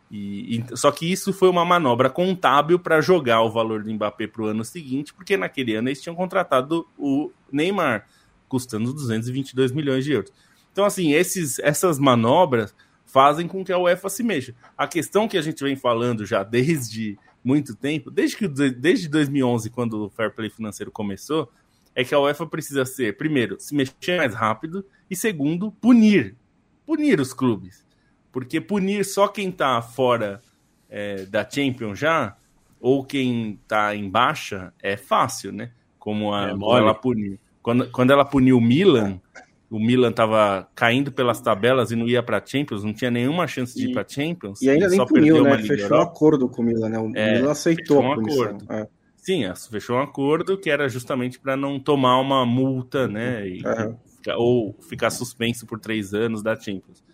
[0.10, 4.28] E, e, só que isso foi uma manobra contábil para jogar o valor do Mbappé
[4.28, 8.08] para o ano seguinte, porque naquele ano eles tinham contratado o Neymar,
[8.48, 10.32] custando 222 milhões de euros.
[10.72, 14.54] Então, assim, esses, essas manobras fazem com que a UEFA se mexa.
[14.78, 19.70] A questão que a gente vem falando já desde muito tempo, desde, que, desde 2011,
[19.70, 21.50] quando o Fair Play financeiro começou,
[21.94, 26.36] é que a UEFA precisa ser, primeiro, se mexer mais rápido e, segundo, punir.
[26.86, 27.85] Punir os clubes.
[28.36, 30.42] Porque punir só quem está fora
[30.90, 32.36] é, da Champions já,
[32.82, 35.72] ou quem está em baixa, é fácil, né?
[35.98, 37.40] Como a, é ela punir.
[37.64, 39.22] Quando, quando ela puniu o Milan,
[39.70, 43.74] o Milan estava caindo pelas tabelas e não ia para Champions, não tinha nenhuma chance
[43.74, 44.62] de ir para Champions.
[44.62, 45.58] E ainda nem puniu, né?
[45.60, 47.00] Fechou um acordo com o Milan, né?
[47.00, 48.66] O é, Milan aceitou um acordo.
[48.70, 48.86] É.
[49.16, 53.48] Sim, fechou um acordo que era justamente para não tomar uma multa, né?
[53.48, 53.64] E,
[54.36, 57.05] ou ficar suspenso por três anos da Champions.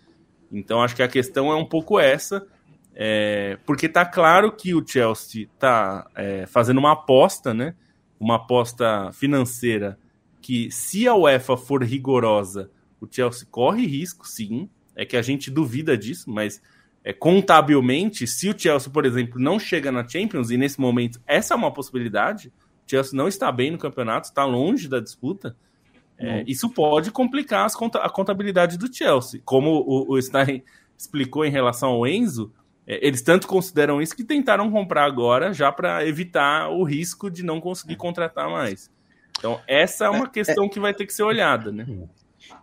[0.52, 2.46] Então acho que a questão é um pouco essa,
[2.94, 7.74] é, porque tá claro que o Chelsea tá é, fazendo uma aposta, né?
[8.20, 9.98] Uma aposta financeira
[10.40, 14.68] que se a UEFA for rigorosa, o Chelsea corre risco, sim.
[14.94, 16.60] É que a gente duvida disso, mas
[17.02, 21.54] é, contabilmente, se o Chelsea, por exemplo, não chega na Champions, e nesse momento essa
[21.54, 22.52] é uma possibilidade,
[22.86, 25.56] o Chelsea não está bem no campeonato, está longe da disputa,
[26.22, 27.66] é, isso pode complicar
[28.00, 29.40] a contabilidade do Chelsea.
[29.44, 30.62] Como o, o Stein
[30.96, 32.52] explicou em relação ao Enzo,
[32.86, 37.42] é, eles tanto consideram isso que tentaram comprar agora já para evitar o risco de
[37.42, 38.90] não conseguir contratar mais.
[39.38, 41.86] Então, essa é uma é, questão é, que vai ter que ser olhada, né?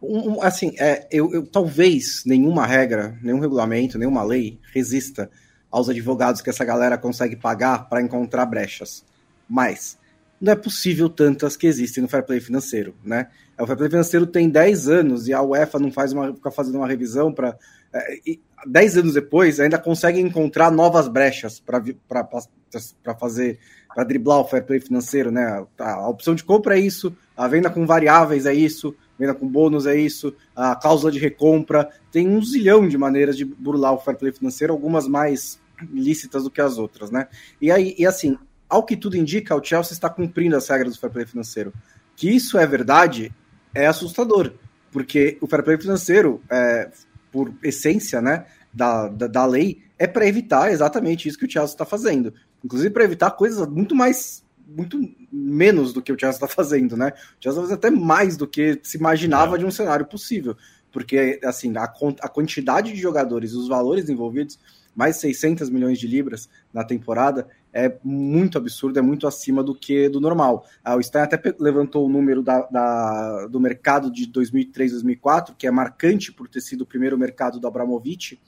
[0.01, 5.29] Um, um, assim, é, eu, eu, talvez nenhuma regra, nenhum regulamento, nenhuma lei resista
[5.69, 9.05] aos advogados que essa galera consegue pagar para encontrar brechas.
[9.49, 9.97] Mas
[10.39, 13.27] não é possível tantas que existem no fair play financeiro, né?
[13.59, 16.75] O fair play financeiro tem 10 anos e a UEFA não faz uma, fica fazendo
[16.75, 17.57] uma revisão para.
[17.93, 18.19] É,
[18.65, 23.57] 10 anos depois ainda consegue encontrar novas brechas para fazer,
[23.93, 25.65] para driblar o fair play financeiro, né?
[25.77, 29.47] A, a opção de compra é isso, a venda com variáveis é isso, venda com
[29.47, 33.99] bônus é isso, a cláusula de recompra, tem um zilhão de maneiras de burlar o
[33.99, 35.59] fair play financeiro, algumas mais
[35.93, 37.27] ilícitas do que as outras, né?
[37.61, 38.37] E aí, e assim,
[38.69, 41.73] ao que tudo indica, o Chelsea está cumprindo as regras do fair play financeiro.
[42.15, 43.33] Que isso é verdade
[43.73, 44.53] é assustador,
[44.91, 46.89] porque o fair play financeiro, é,
[47.31, 51.73] por essência né, da, da, da lei, é para evitar exatamente isso que o Chelsea
[51.73, 52.33] está fazendo.
[52.63, 54.99] Inclusive para evitar coisas muito mais muito
[55.31, 57.11] menos do que o Chelsea está fazendo, né?
[57.39, 60.55] O Chelsea faz até mais do que se imaginava de um cenário possível,
[60.91, 64.59] porque assim a, a quantidade de jogadores, os valores envolvidos,
[64.95, 70.09] mais 600 milhões de libras na temporada, é muito absurdo, é muito acima do que
[70.09, 70.65] do normal.
[70.83, 75.67] Ah, o Stein até levantou o número da, da, do mercado de 2003, 2004, que
[75.67, 78.39] é marcante por ter sido o primeiro mercado do Abramovich,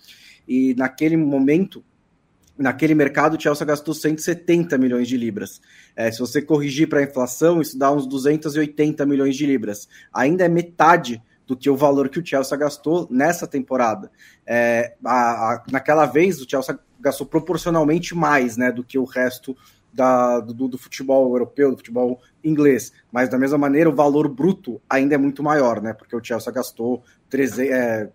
[0.47, 1.83] e naquele momento,
[2.57, 5.61] naquele mercado, o Chelsea gastou 170 milhões de libras.
[5.95, 9.87] É, se você corrigir para a inflação, isso dá uns 280 milhões de libras.
[10.11, 14.11] Ainda é metade do que o valor que o Chelsea gastou nessa temporada.
[14.45, 19.55] É, a, a, naquela vez, o Chelsea gastou proporcionalmente mais né, do que o resto
[19.93, 22.93] da, do, do, futebol europeu, do futebol inglês.
[23.11, 25.93] Mas da mesma maneira, o valor bruto ainda é muito maior, né?
[25.93, 28.09] Porque o Chelsea gastou 300, é,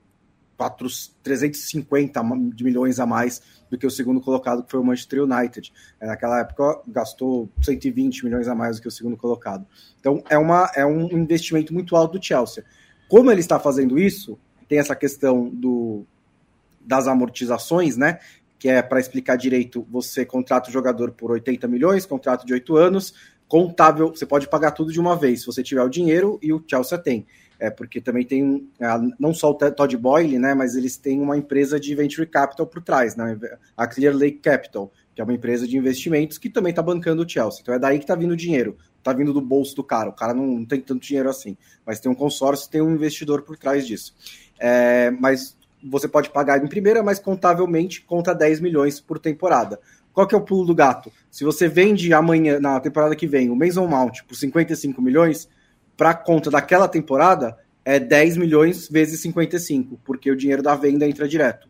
[0.57, 0.88] 4,
[1.22, 2.22] 350
[2.61, 5.72] milhões a mais do que o segundo colocado, que foi o Manchester United.
[6.01, 9.66] É, naquela época gastou 120 milhões a mais do que o segundo colocado.
[10.01, 12.64] Então é, uma, é um investimento muito alto do Chelsea.
[13.09, 16.05] Como ele está fazendo isso, tem essa questão do,
[16.81, 18.18] das amortizações, né?
[18.66, 22.76] Que é para explicar direito, você contrata o jogador por 80 milhões, contrato de 8
[22.76, 23.14] anos,
[23.46, 26.61] contável, você pode pagar tudo de uma vez, se você tiver o dinheiro e o
[26.66, 27.24] Chelsea tem.
[27.61, 28.68] É porque também tem
[29.20, 32.83] não só o Todd Boyle, né, mas eles têm uma empresa de venture capital por
[32.83, 33.38] trás, né,
[33.76, 37.29] a Clear Lake Capital, que é uma empresa de investimentos que também está bancando o
[37.29, 37.61] Chelsea.
[37.62, 40.11] Então é daí que está vindo o dinheiro tá vindo do bolso do cara.
[40.11, 43.43] O cara não, não tem tanto dinheiro assim, mas tem um consórcio, tem um investidor
[43.43, 44.12] por trás disso.
[44.59, 45.57] É, mas
[45.91, 49.78] você pode pagar em primeira, mas contavelmente conta 10 milhões por temporada.
[50.12, 51.12] Qual que é o pulo do gato?
[51.30, 55.49] Se você vende amanhã, na temporada que vem, o Mason Mount por 55 milhões,
[55.97, 61.28] para conta daquela temporada, é 10 milhões vezes 55, porque o dinheiro da venda entra
[61.28, 61.68] direto.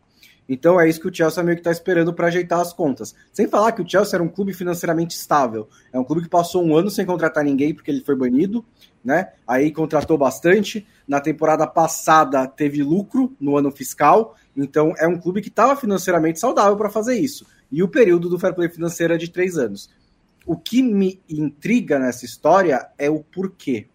[0.49, 3.15] Então é isso que o Chelsea meio que está esperando para ajeitar as contas.
[3.33, 5.69] Sem falar que o Chelsea era um clube financeiramente estável.
[5.93, 8.65] É um clube que passou um ano sem contratar ninguém porque ele foi banido,
[9.05, 9.33] né?
[9.47, 10.87] Aí contratou bastante.
[11.07, 14.37] Na temporada passada teve lucro no ano fiscal.
[14.57, 17.47] Então é um clube que estava financeiramente saudável para fazer isso.
[17.71, 19.91] E o período do fair play financeiro é de três anos.
[20.47, 23.89] O que me intriga nessa história é o porquê.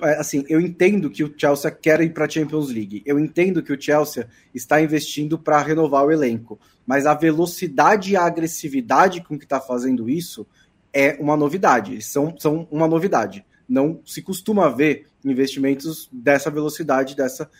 [0.00, 3.02] É, assim, eu entendo que o Chelsea quer ir para a Champions League.
[3.06, 6.58] Eu entendo que o Chelsea está investindo para renovar o elenco.
[6.86, 10.46] Mas a velocidade e a agressividade com que está fazendo isso
[10.92, 12.00] é uma novidade.
[12.02, 13.44] São, são uma novidade.
[13.68, 17.50] Não se costuma ver investimentos dessa velocidade, dessa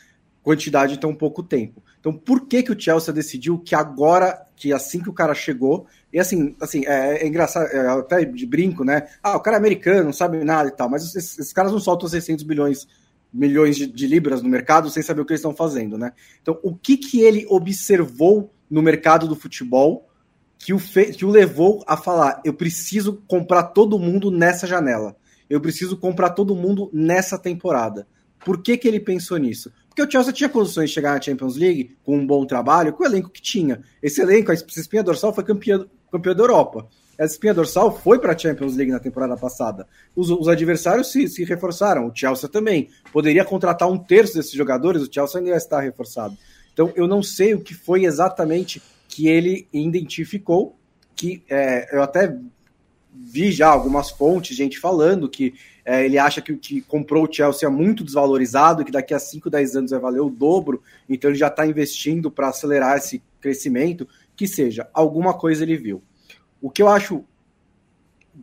[0.42, 1.82] quantidade em tão pouco tempo.
[1.98, 5.86] Então, por que, que o Chelsea decidiu que agora, que assim que o cara chegou,
[6.16, 9.06] e assim, assim é, é engraçado, é, até de brinco, né?
[9.22, 11.78] Ah, o cara é americano, não sabe nada e tal, mas esses, esses caras não
[11.78, 12.88] soltam 600 bilhões
[13.30, 16.14] milhões de, de, libras no mercado sem saber o que eles estão fazendo, né?
[16.40, 20.08] Então, o que, que ele observou no mercado do futebol
[20.58, 25.14] que o, fe, que o levou a falar: eu preciso comprar todo mundo nessa janela,
[25.50, 28.06] eu preciso comprar todo mundo nessa temporada.
[28.42, 29.70] Por que, que ele pensou nisso?
[29.86, 33.02] Porque o Chelsea tinha condições de chegar na Champions League com um bom trabalho, com
[33.02, 33.82] o elenco que tinha.
[34.02, 36.86] Esse elenco, a espinha dorsal, foi campeã, campeã da Europa.
[37.18, 39.86] Essa espinha dorsal foi para a Champions League na temporada passada.
[40.14, 42.90] Os, os adversários se, se, reforçaram, o Chelsea também.
[43.12, 46.36] Poderia contratar um terço desses jogadores, o Chelsea ainda está reforçado.
[46.72, 50.76] Então eu não sei o que foi exatamente que ele identificou,
[51.14, 52.36] que é, eu até
[53.10, 55.54] vi já algumas fontes, gente falando que
[55.86, 59.18] é, ele acha que o que comprou o Chelsea é muito desvalorizado, que daqui a
[59.18, 63.22] 5, 10 anos vai valer o dobro, então ele já está investindo para acelerar esse
[63.40, 66.02] crescimento, que seja, alguma coisa ele viu.
[66.60, 67.24] O que eu acho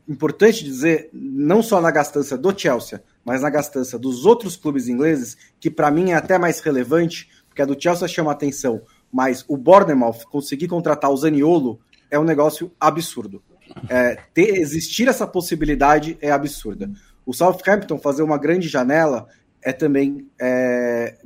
[0.08, 5.38] importante dizer, não só na gastança do Chelsea, mas na gastança dos outros clubes ingleses,
[5.60, 8.82] que para mim é até mais relevante, porque a do Chelsea chama atenção,
[9.12, 11.80] mas o Bournemouth conseguir contratar o Zaniolo
[12.10, 13.44] é um negócio absurdo.
[13.90, 16.92] É, ter, existir essa possibilidade é absurda.
[17.26, 19.28] O Southampton fazer uma grande janela
[19.62, 21.18] é também é,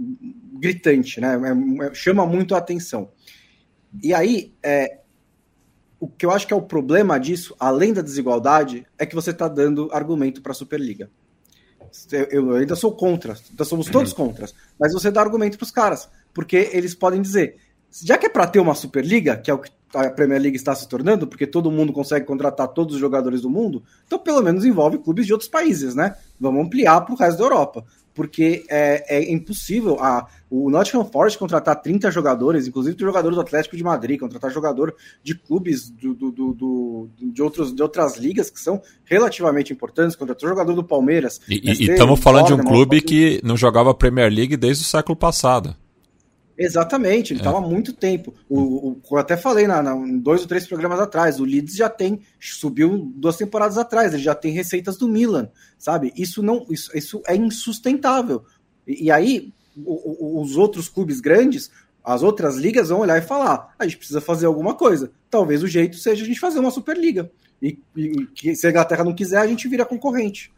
[0.53, 1.35] gritante, né?
[1.35, 3.09] É, é, chama muito a atenção.
[4.01, 4.99] E aí, é,
[5.99, 9.31] o que eu acho que é o problema disso, além da desigualdade, é que você
[9.31, 11.09] está dando argumento para a Superliga.
[12.29, 14.27] Eu, ainda sou contra, ainda somos todos uhum.
[14.27, 14.47] contra,
[14.79, 17.57] mas você dá argumento para os caras, porque eles podem dizer,
[18.03, 20.75] já que é para ter uma Superliga, que é o que a Premier League está
[20.75, 24.65] se tornando, porque todo mundo consegue contratar todos os jogadores do mundo, então pelo menos
[24.65, 26.15] envolve clubes de outros países, né?
[26.39, 27.85] Vamos ampliar para o resto da Europa.
[28.17, 33.77] Porque é, é impossível a, o Nottingham Forest contratar 30 jogadores, inclusive jogadores do Atlético
[33.77, 38.59] de Madrid, contratar jogador de clubes do, do, do, de, outros, de outras ligas que
[38.59, 41.39] são relativamente importantes, contratou jogador do Palmeiras.
[41.47, 45.75] E estamos falando de um clube que não jogava Premier League desde o século passado.
[46.57, 47.59] Exatamente, ele estava é.
[47.59, 48.33] há muito tempo.
[48.49, 51.87] O, o, eu até falei na, na, dois ou três programas atrás, o Leeds já
[51.87, 56.11] tem, subiu duas temporadas atrás, ele já tem receitas do Milan, sabe?
[56.15, 58.43] Isso não, isso, isso é insustentável.
[58.87, 61.69] E, e aí, o, os outros clubes grandes,
[62.03, 65.11] as outras ligas vão olhar e falar: a gente precisa fazer alguma coisa.
[65.29, 67.29] Talvez o jeito seja a gente fazer uma Superliga.
[67.61, 70.51] E, e, e se a Inglaterra não quiser, a gente vira concorrente.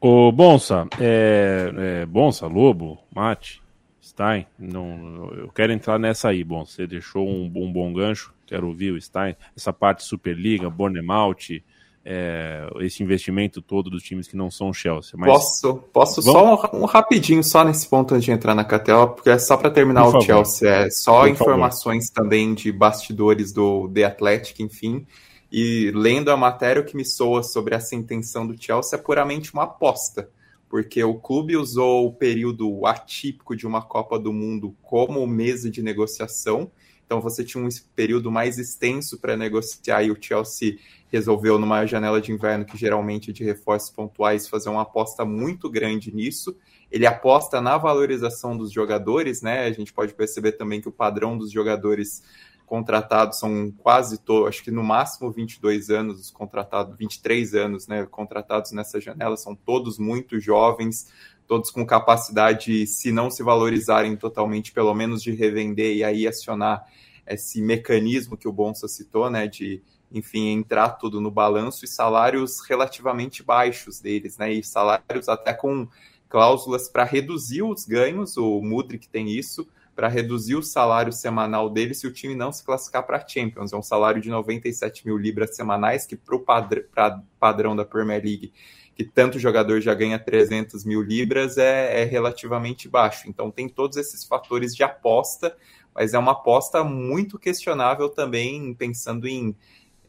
[0.00, 3.62] Ô, Bonsa, é, é, Bonsa, Lobo, Mate,
[4.04, 6.44] Stein, não, eu quero entrar nessa aí.
[6.44, 9.34] Bom, você deixou um, um bom gancho, quero ouvir o Stein.
[9.56, 11.62] Essa parte Superliga, Bournemouth,
[12.04, 15.12] é, esse investimento todo dos times que não são Chelsea.
[15.16, 15.30] Mas...
[15.30, 16.60] Posso, posso Vamos...
[16.60, 19.56] só um, um, rapidinho, só nesse ponto antes de entrar na KTO, porque é só
[19.56, 20.26] para terminar Por o favor.
[20.26, 22.22] Chelsea, é só Por informações favor.
[22.22, 25.06] também de bastidores do The Athletic, enfim.
[25.50, 29.54] E lendo a matéria, o que me soa sobre essa intenção do Chelsea é puramente
[29.54, 30.28] uma aposta
[30.74, 35.80] porque o clube usou o período atípico de uma Copa do Mundo como mesa de
[35.80, 36.68] negociação.
[37.06, 40.78] Então você tinha um período mais extenso para negociar e o Chelsea
[41.12, 45.70] resolveu numa janela de inverno que geralmente é de reforços pontuais fazer uma aposta muito
[45.70, 46.56] grande nisso.
[46.90, 49.66] Ele aposta na valorização dos jogadores, né?
[49.66, 52.20] A gente pode perceber também que o padrão dos jogadores
[52.66, 58.06] contratados são quase todos, acho que no máximo 22 anos os contratados, 23 anos, né,
[58.06, 61.06] contratados nessa janela, são todos muito jovens,
[61.46, 66.84] todos com capacidade, se não se valorizarem totalmente, pelo menos de revender e aí acionar
[67.26, 72.60] esse mecanismo que o Bonsa citou, né, de enfim, entrar tudo no balanço e salários
[72.68, 75.88] relativamente baixos deles, né, e salários até com
[76.28, 81.94] cláusulas para reduzir os ganhos, o Mudrik tem isso, para reduzir o salário semanal dele
[81.94, 83.72] se o time não se classificar para Champions.
[83.72, 86.88] É um salário de 97 mil libras semanais, que para o padr
[87.38, 88.52] padrão da Premier League,
[88.96, 93.28] que tanto jogador já ganha 300 mil libras, é, é relativamente baixo.
[93.28, 95.56] Então tem todos esses fatores de aposta,
[95.94, 99.56] mas é uma aposta muito questionável também, pensando em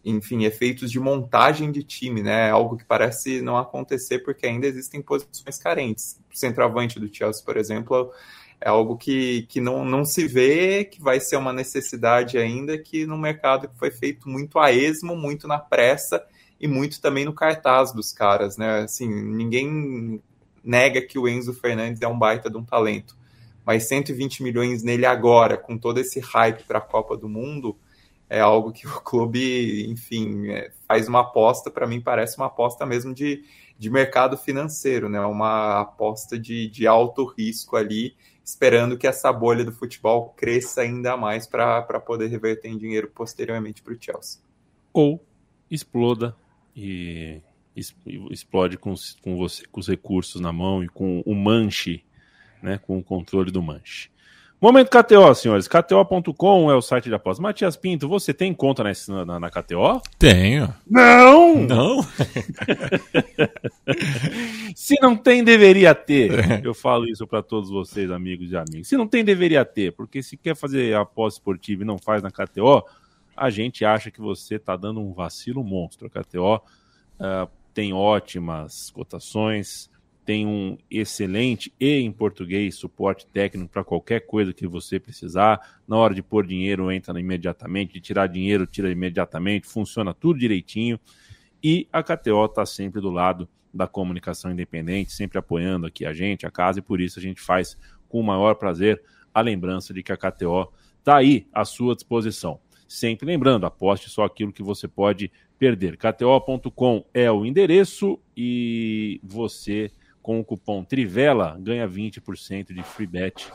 [0.07, 2.51] enfim, efeitos de montagem de time, né?
[2.51, 6.21] Algo que parece não acontecer porque ainda existem posições carentes.
[6.31, 8.11] O centroavante do Chelsea, por exemplo,
[8.59, 13.05] é algo que, que não, não se vê, que vai ser uma necessidade ainda, que
[13.05, 16.23] no mercado que foi feito muito a esmo, muito na pressa
[16.59, 18.79] e muito também no cartaz dos caras, né?
[18.79, 20.21] Assim, ninguém
[20.63, 23.15] nega que o Enzo Fernandes é um baita de um talento.
[23.65, 27.77] Mas 120 milhões nele agora, com todo esse hype para a Copa do Mundo,
[28.29, 32.85] é algo que o clube, enfim, é, faz uma aposta, para mim parece uma aposta
[32.85, 33.43] mesmo de,
[33.77, 35.19] de mercado financeiro, né?
[35.21, 38.15] Uma aposta de, de alto risco ali,
[38.45, 43.81] esperando que essa bolha do futebol cresça ainda mais para poder reverter em dinheiro posteriormente
[43.81, 44.39] para o Chelsea.
[44.93, 45.25] Ou
[45.69, 46.35] exploda
[46.75, 47.41] e
[48.29, 52.05] explode com, com, você, com os recursos na mão e com o manche,
[52.61, 54.11] né, com o controle do manche.
[54.59, 55.67] Momento KTO, senhores.
[55.67, 57.41] KTO.com é o site de apostas.
[57.41, 60.01] Matias Pinto, você tem conta na, na, na KTO?
[60.17, 60.73] Tenho.
[60.89, 61.57] Não!
[61.57, 62.01] Não?
[64.73, 66.63] Se não tem, deveria ter.
[66.63, 68.87] Eu falo isso para todos vocês, amigos e amigos.
[68.87, 69.91] Se não tem, deveria ter.
[69.91, 72.83] Porque se quer fazer aposta esportiva e não faz na KTO,
[73.35, 76.07] a gente acha que você está dando um vacilo monstro.
[76.07, 79.89] A KTO uh, tem ótimas cotações,
[80.25, 85.79] tem um excelente e em português suporte técnico para qualquer coisa que você precisar.
[85.87, 90.99] Na hora de pôr dinheiro, entra imediatamente, de tirar dinheiro, tira imediatamente, funciona tudo direitinho.
[91.63, 96.45] E a KTO está sempre do lado da comunicação independente, sempre apoiando aqui a gente,
[96.45, 97.77] a casa, e por isso a gente faz
[98.09, 99.01] com o maior prazer
[99.33, 102.59] a lembrança de que a KTO está aí à sua disposição.
[102.87, 105.97] Sempre lembrando, aposte só aquilo que você pode perder.
[105.97, 109.91] KTO.com é o endereço e você,
[110.25, 113.47] com o cupom Trivela, ganha 20% de free bet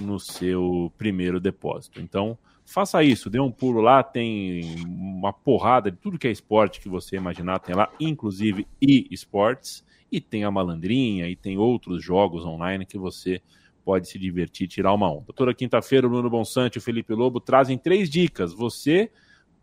[0.00, 2.00] no seu primeiro depósito.
[2.00, 6.80] Então, faça isso, dê um pulo lá, tem uma porrada de tudo que é esporte
[6.80, 12.46] que você imaginar, tem lá, inclusive e-sports, e tem a malandrinha, e tem outros jogos
[12.46, 13.42] online que você
[13.84, 15.34] pode se divertir, tirar uma onda.
[15.34, 18.54] Toda quinta-feira, o Bruno Bonsante e o Felipe Lobo trazem três dicas.
[18.54, 19.10] Você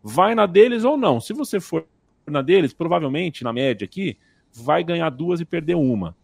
[0.00, 1.20] vai na deles ou não.
[1.20, 1.84] Se você for
[2.28, 4.16] na deles, provavelmente, na média aqui,
[4.52, 6.14] vai ganhar duas e perder uma.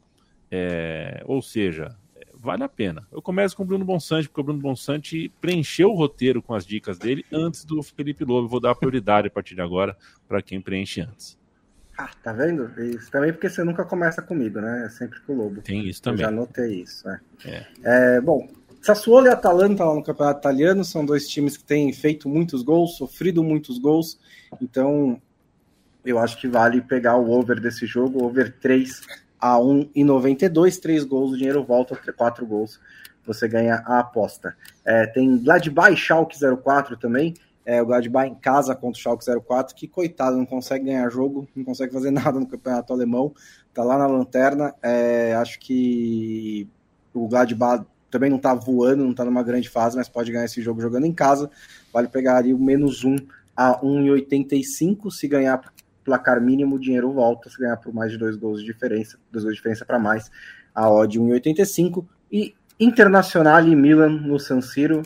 [0.50, 1.96] É, ou seja,
[2.34, 3.06] vale a pena.
[3.12, 6.66] Eu começo com o Bruno Bonsante, porque o Bruno Bonsante preencheu o roteiro com as
[6.66, 8.48] dicas dele antes do Felipe Lobo.
[8.48, 9.96] Vou dar prioridade a partir de agora
[10.26, 11.38] para quem preenche antes.
[11.96, 12.70] Ah, tá vendo?
[12.82, 14.86] Isso também porque você nunca começa comigo, né?
[14.86, 15.60] É sempre com o Lobo.
[15.60, 16.24] Tem isso também.
[16.24, 17.08] Eu já notei isso.
[17.08, 17.20] É.
[17.44, 17.66] É.
[17.82, 18.48] É, bom,
[18.80, 22.96] Sassuolo e Atalanta lá no campeonato italiano são dois times que têm feito muitos gols,
[22.96, 24.18] sofrido muitos gols.
[24.62, 25.20] Então,
[26.04, 29.02] eu acho que vale pegar o over desse jogo, over 3
[29.40, 32.80] a 1,92, 3 gols, o dinheiro volta, 4 gols,
[33.24, 34.56] você ganha a aposta.
[34.84, 37.34] É, tem Gladbach e Schalke 04 também,
[37.64, 41.48] é, o Gladbach em casa contra o Schalke 04, que coitado, não consegue ganhar jogo,
[41.54, 43.32] não consegue fazer nada no campeonato alemão,
[43.72, 46.68] tá lá na lanterna, é, acho que
[47.14, 50.60] o Gladbach também não tá voando, não tá numa grande fase, mas pode ganhar esse
[50.60, 51.50] jogo jogando em casa,
[51.92, 53.16] vale pegar ali o menos 1
[53.56, 55.62] a 1,85, se ganhar
[56.04, 59.44] placar mínimo, o dinheiro volta, se ganhar por mais de dois gols de diferença, dois
[59.44, 60.30] gols de diferença para mais,
[60.74, 65.02] a odd 1,85, e Internacional e Milan no San Siro,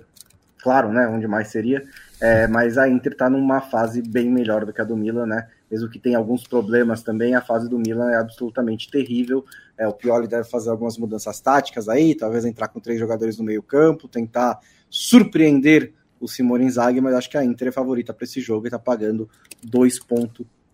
[0.62, 1.84] claro, né, onde mais seria,
[2.20, 5.48] é, mas a Inter está numa fase bem melhor do que a do Milan, né?
[5.70, 9.44] Mesmo que tenha alguns problemas também, a fase do Milan é absolutamente terrível.
[9.76, 13.44] É, o Pioli deve fazer algumas mudanças táticas aí, talvez entrar com três jogadores no
[13.44, 18.40] meio-campo, tentar surpreender o Simone Inzaghi, mas acho que a Inter é favorita para esse
[18.40, 19.28] jogo e está pagando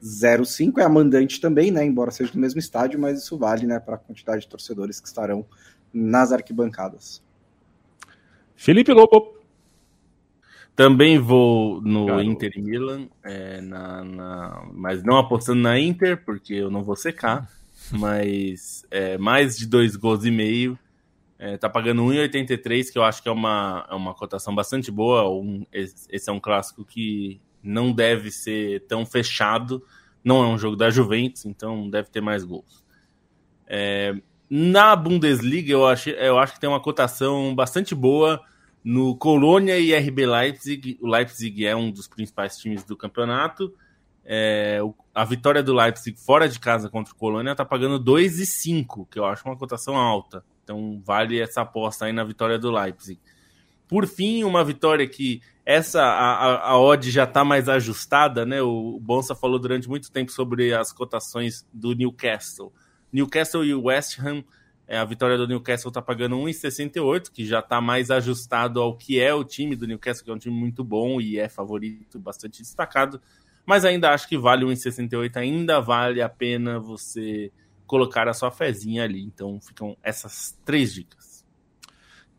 [0.03, 0.78] 2.05.
[0.78, 1.84] É a mandante também, né?
[1.84, 5.07] Embora seja do mesmo estádio, mas isso vale, né, para a quantidade de torcedores que
[5.07, 5.44] estarão
[5.92, 7.22] nas arquibancadas.
[8.57, 9.38] Felipe Lobo.
[10.76, 12.24] Também vou no Caramba.
[12.24, 16.96] Inter e Milan, é, na, na, mas não apostando na Inter, porque eu não vou
[16.96, 17.51] secar.
[17.92, 20.78] mas é, mais de dois gols e meio.
[21.38, 25.28] É, tá pagando 1,83, que eu acho que é uma, é uma cotação bastante boa.
[25.28, 29.85] Um, esse é um clássico que não deve ser tão fechado.
[30.23, 32.85] Não é um jogo da Juventus, então deve ter mais gols.
[33.67, 34.15] É,
[34.49, 38.43] na Bundesliga, eu acho, eu acho que tem uma cotação bastante boa
[38.83, 40.99] no Colônia e RB Leipzig.
[41.01, 43.73] O Leipzig é um dos principais times do campeonato.
[44.25, 44.81] É,
[45.15, 49.25] a vitória do Leipzig fora de casa contra o Colônia está pagando 2,5, que eu
[49.25, 50.45] acho uma cotação alta.
[50.63, 53.21] Então vale essa aposta aí na vitória do Leipzig.
[53.89, 58.61] Por fim, uma vitória que essa a, a, odd já está mais ajustada, né?
[58.63, 62.73] O, Bonsa falou durante muito tempo sobre as cotações do Newcastle.
[63.13, 64.45] Newcastle e West Ham
[64.91, 69.21] é, a vitória do Newcastle está pagando 1,68, que já está mais ajustado ao que
[69.21, 72.61] é o time do Newcastle, que é um time muito bom e é favorito, bastante
[72.61, 73.23] destacado.
[73.65, 77.53] Mas ainda acho que vale 1,68, ainda vale a pena você
[77.87, 79.23] colocar a sua fezinha ali.
[79.23, 81.30] Então ficam essas três dicas.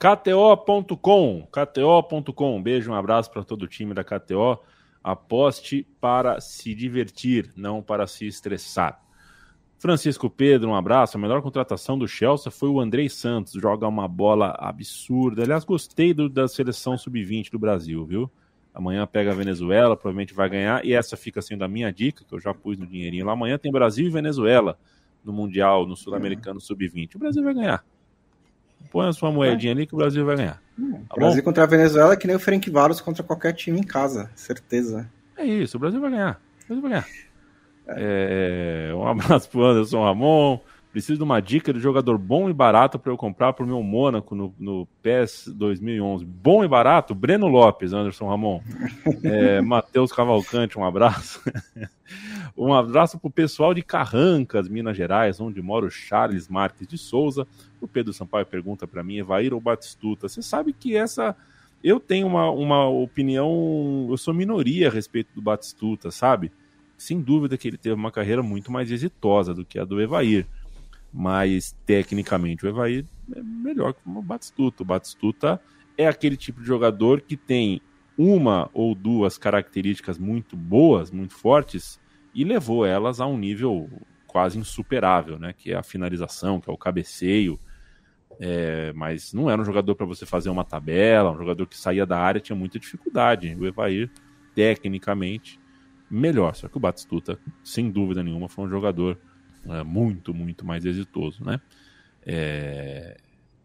[0.02, 4.58] KTO.com, KTO.com, beijo, um abraço para todo o time da KTO.
[5.04, 9.00] Aposte para se divertir, não para se estressar.
[9.78, 11.18] Francisco Pedro, um abraço.
[11.18, 15.44] A melhor contratação do Chelsea foi o Andrei Santos, joga uma bola absurda.
[15.44, 18.32] Aliás, gostei do, da seleção sub-20 do Brasil, viu?
[18.74, 20.84] Amanhã pega a Venezuela, provavelmente vai ganhar.
[20.84, 23.34] E essa fica sendo a minha dica, que eu já pus no dinheirinho lá.
[23.34, 24.80] Amanhã tem Brasil e Venezuela
[25.24, 27.18] no Mundial, no Sul-Americano Sub-20.
[27.18, 27.86] O Brasil vai ganhar.
[28.92, 30.62] Põe a sua moedinha ali que o Brasil vai ganhar.
[31.10, 33.84] Tá Brasil contra a Venezuela é que nem o Frank Varos contra qualquer time em
[33.84, 35.10] casa, certeza.
[35.38, 36.42] É isso, o Brasil vai ganhar.
[36.64, 37.08] O Brasil vai ganhar.
[37.88, 40.60] É, um abraço pro Anderson Ramon.
[40.92, 44.36] Preciso de uma dica de jogador bom e barato para eu comprar pro meu Mônaco
[44.36, 46.26] no, no PES 2011.
[46.26, 47.16] Bom e barato?
[47.16, 48.62] Breno Lopes, Anderson Ramon.
[49.24, 51.42] É, Matheus Cavalcante, um abraço.
[52.58, 57.48] um abraço pro pessoal de Carrancas, Minas Gerais, onde mora o Charles Marques de Souza.
[57.80, 60.28] O Pedro Sampaio pergunta para mim, Evair ou Batistuta?
[60.28, 61.34] Você sabe que essa...
[61.82, 64.08] Eu tenho uma, uma opinião...
[64.10, 66.52] Eu sou minoria a respeito do Batistuta, sabe?
[66.98, 70.46] Sem dúvida que ele teve uma carreira muito mais exitosa do que a do Evair
[71.14, 73.06] mas tecnicamente o Evair
[73.36, 74.84] é melhor que o Batistuta.
[74.84, 75.62] O Batistuta
[75.98, 77.82] é aquele tipo de jogador que tem
[78.18, 82.00] uma ou duas características muito boas, muito fortes,
[82.34, 83.90] e levou elas a um nível
[84.28, 85.54] quase insuperável, né?
[85.54, 87.60] Que é a finalização, que é o cabeceio.
[88.40, 92.06] É, mas não era um jogador para você fazer uma tabela, um jogador que saía
[92.06, 93.56] da área tinha muita dificuldade.
[93.60, 94.10] O Evair,
[94.56, 95.60] tecnicamente,
[96.10, 96.56] melhor.
[96.56, 99.20] Só que o Batistuta, sem dúvida nenhuma, foi um jogador
[99.68, 101.60] é, muito, muito mais exitoso, né?
[102.26, 103.18] É,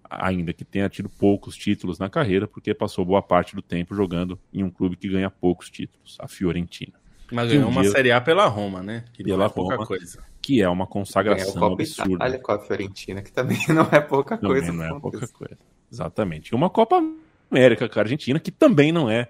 [0.08, 4.38] ainda que tenha tido poucos títulos na carreira, porque passou boa parte do tempo jogando
[4.52, 6.94] em um clube que ganha poucos títulos, a Fiorentina.
[7.32, 7.90] Mas ganhou um uma dia...
[7.90, 9.04] Série A pela Roma, né?
[9.12, 10.22] Que pela é Roma, coisa.
[10.40, 12.14] que é uma consagração absurda.
[12.14, 14.72] Itália com a Fiorentina, que também não é pouca também coisa.
[14.72, 15.58] não é pouca coisa.
[15.90, 16.50] Exatamente.
[16.50, 17.02] E uma Copa
[17.50, 19.28] América com a Argentina, que também não é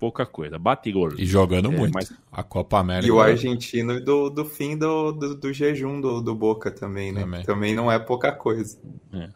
[0.00, 0.58] pouca coisa.
[0.58, 1.12] Bate gol.
[1.18, 1.92] E jogando é, muito.
[1.92, 2.10] Mas...
[2.32, 3.06] A Copa América.
[3.06, 7.20] E o argentino do, do fim do, do, do jejum do, do Boca também, né?
[7.20, 7.42] Também.
[7.44, 8.78] também não é pouca coisa.
[9.12, 9.28] É.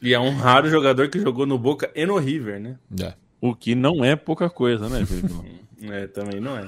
[0.00, 2.78] E é um raro jogador que jogou no Boca e no River, né?
[3.02, 3.14] É.
[3.40, 5.04] O que não é pouca coisa, né,
[5.82, 6.66] É, também não é.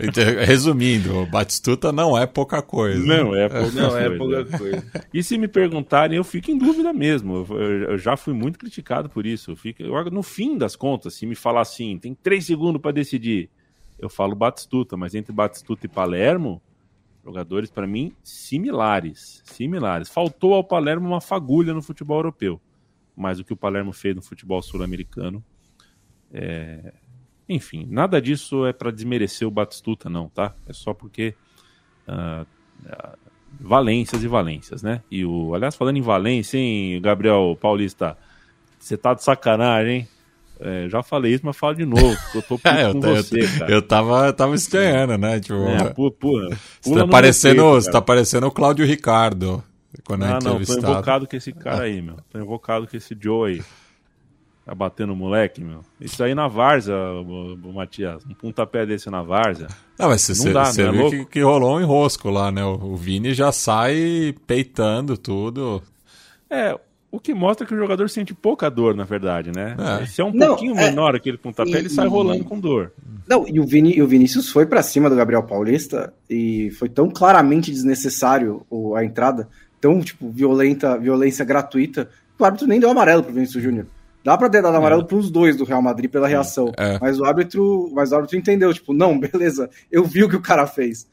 [0.00, 3.04] Então, resumindo, o Batistuta não é pouca coisa.
[3.04, 4.00] Não é pouca, não coisa.
[4.00, 5.06] É pouca coisa.
[5.12, 7.46] E se me perguntarem, eu fico em dúvida mesmo.
[7.50, 9.50] Eu, eu já fui muito criticado por isso.
[9.52, 12.92] Eu fico, eu, no fim das contas, se me falar assim, tem três segundos para
[12.92, 13.50] decidir,
[13.98, 16.62] eu falo Batistuta, mas entre Batistuta e Palermo,
[17.24, 20.08] jogadores para mim similares, similares.
[20.08, 22.60] Faltou ao Palermo uma fagulha no futebol europeu,
[23.16, 25.44] mas o que o Palermo fez no futebol sul-americano
[26.32, 26.92] é,
[27.48, 30.54] enfim, nada disso é para desmerecer o Batistuta, não, tá?
[30.66, 31.34] É só porque.
[32.06, 32.46] Uh,
[32.84, 33.18] uh,
[33.60, 35.02] valências e valências, né?
[35.10, 35.54] E o.
[35.54, 38.16] Aliás, falando em valência, hein, Gabriel Paulista?
[38.78, 40.08] Você tá de sacanagem, hein?
[40.60, 42.16] É, já falei isso, mas falo de novo.
[42.34, 43.72] Eu tô é, eu, com você, eu, cara.
[43.72, 45.38] Eu tava, eu tava estranhando, né?
[45.40, 49.62] Tipo, é, pula, pula, você, tá parecendo, peito, você tá parecendo o Cláudio Ricardo.
[50.04, 52.16] Quando ah, não, tô invocado com esse cara aí, meu.
[52.30, 53.62] Tô invocado com esse Joe aí.
[54.68, 55.80] Tá batendo moleque, meu.
[55.98, 58.22] Isso aí na Várzea, o, Matias.
[58.26, 59.66] Um pontapé desse na Várzea.
[59.98, 62.62] Não, mas você não é viu que, que, rolou um enrosco lá, né?
[62.62, 65.82] O, o Vini já sai peitando tudo.
[66.50, 66.78] É,
[67.10, 69.74] o que mostra que o jogador sente pouca dor, na verdade, né?
[70.02, 70.04] É.
[70.04, 70.90] Se é um não, pouquinho é...
[70.90, 71.76] menor aquele pontapé, e...
[71.76, 72.92] ele sai rolando com dor.
[73.26, 77.08] Não, e o, Vini, o Vinícius foi para cima do Gabriel Paulista e foi tão
[77.08, 79.48] claramente desnecessário a entrada,
[79.80, 83.86] tão, tipo, violenta, violência gratuita, que o árbitro nem deu amarelo pro Vinícius Júnior.
[84.28, 85.04] Dá pra ter dado amarelo é.
[85.06, 86.70] pros dois do Real Madrid pela reação.
[86.76, 86.98] É.
[87.00, 87.90] Mas o árbitro.
[87.94, 91.08] Mas o árbitro entendeu, tipo, não, beleza, eu vi o que o cara fez.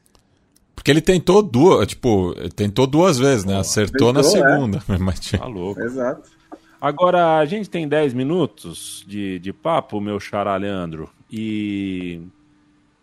[0.75, 3.57] Porque ele tentou duas, tipo, tentou duas vezes, né?
[3.57, 4.83] Acertou tentou, na segunda.
[4.89, 4.97] É.
[4.99, 5.79] Mas, tá louco.
[5.79, 6.29] Exato.
[6.81, 12.21] Agora, a gente tem 10 minutos de, de papo, meu xará Leandro, e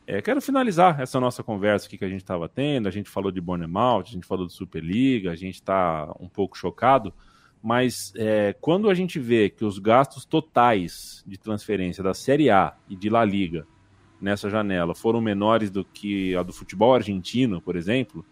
[0.07, 2.87] é, quero finalizar essa nossa conversa aqui que a gente estava tendo.
[2.87, 6.55] A gente falou de Bonemalt, a gente falou de Superliga, a gente está um pouco
[6.55, 7.15] chocado
[7.63, 12.75] mas é, quando a gente vê que os gastos totais de transferência da Série A
[12.89, 13.67] e de La Liga
[14.21, 18.25] nessa janela foram menores do que a do futebol argentino, por exemplo,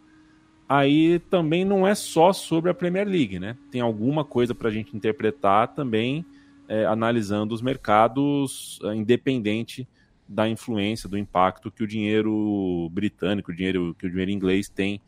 [0.68, 3.57] aí também não é só sobre a Premier League, né?
[3.70, 6.24] Tem alguma coisa para a gente interpretar também
[6.68, 9.87] é, analisando os mercados é, independente
[10.28, 15.01] da influência, do impacto que o dinheiro britânico, o dinheiro que o dinheiro inglês tem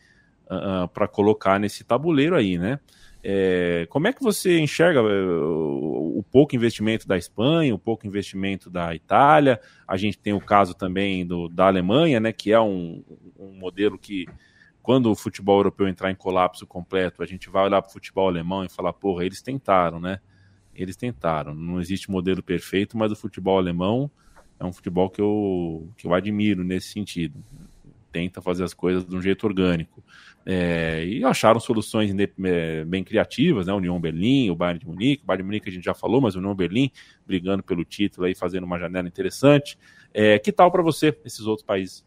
[0.51, 2.81] uh, uh, para colocar nesse tabuleiro aí, né?
[3.25, 8.07] É, como é que você enxerga é, o, o, pouco investimento da Espanha, o pouco
[8.07, 9.61] investimento da Itália?
[9.87, 13.05] A gente tem o caso também do, da Alemanha, né, que é um,
[13.39, 14.27] um modelo que,
[14.83, 18.27] quando o futebol europeu entrar em colapso completo, a gente vai olhar para o futebol
[18.27, 20.19] alemão e falar, porra, eles tentaram, né?
[20.75, 21.55] Eles tentaram.
[21.55, 24.11] Não existe modelo perfeito, mas o futebol alemão
[24.59, 27.43] é um futebol que eu, que eu admiro nesse sentido.
[28.11, 30.03] tenta fazer as coisas de um jeito orgânico.
[30.45, 32.13] É, e acharam soluções
[32.45, 33.73] é, bem criativas, né?
[33.73, 36.35] União Berlim, o Bayern de Munique, o Bayern de Munique a gente já falou, mas
[36.35, 36.91] União Berlim
[37.27, 39.79] brigando pelo título aí, fazendo uma janela interessante.
[40.13, 42.05] É, que tal para você esses outros países?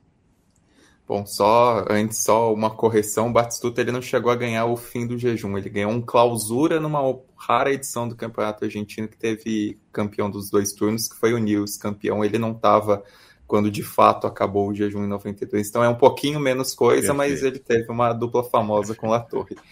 [1.07, 5.05] Bom, só antes só uma correção, o Batistuta ele não chegou a ganhar o fim
[5.05, 6.99] do jejum, ele ganhou um clausura numa
[7.37, 11.77] rara edição do Campeonato Argentino que teve campeão dos dois turnos, que foi o Nils,
[11.77, 13.03] campeão, ele não estava
[13.47, 15.67] quando de fato acabou o jejum em 92.
[15.67, 17.17] Então é um pouquinho menos coisa, Perfeito.
[17.17, 19.55] mas ele teve uma dupla famosa com La Torre.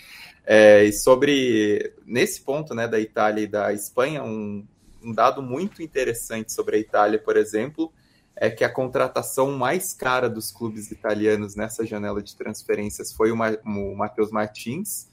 [0.46, 4.68] É, e sobre nesse ponto né, da Itália e da Espanha, um,
[5.02, 7.94] um dado muito interessante sobre a Itália, por exemplo,
[8.36, 13.38] é que a contratação mais cara dos clubes italianos nessa janela de transferências foi o,
[13.38, 15.08] Ma o Matheus Martins,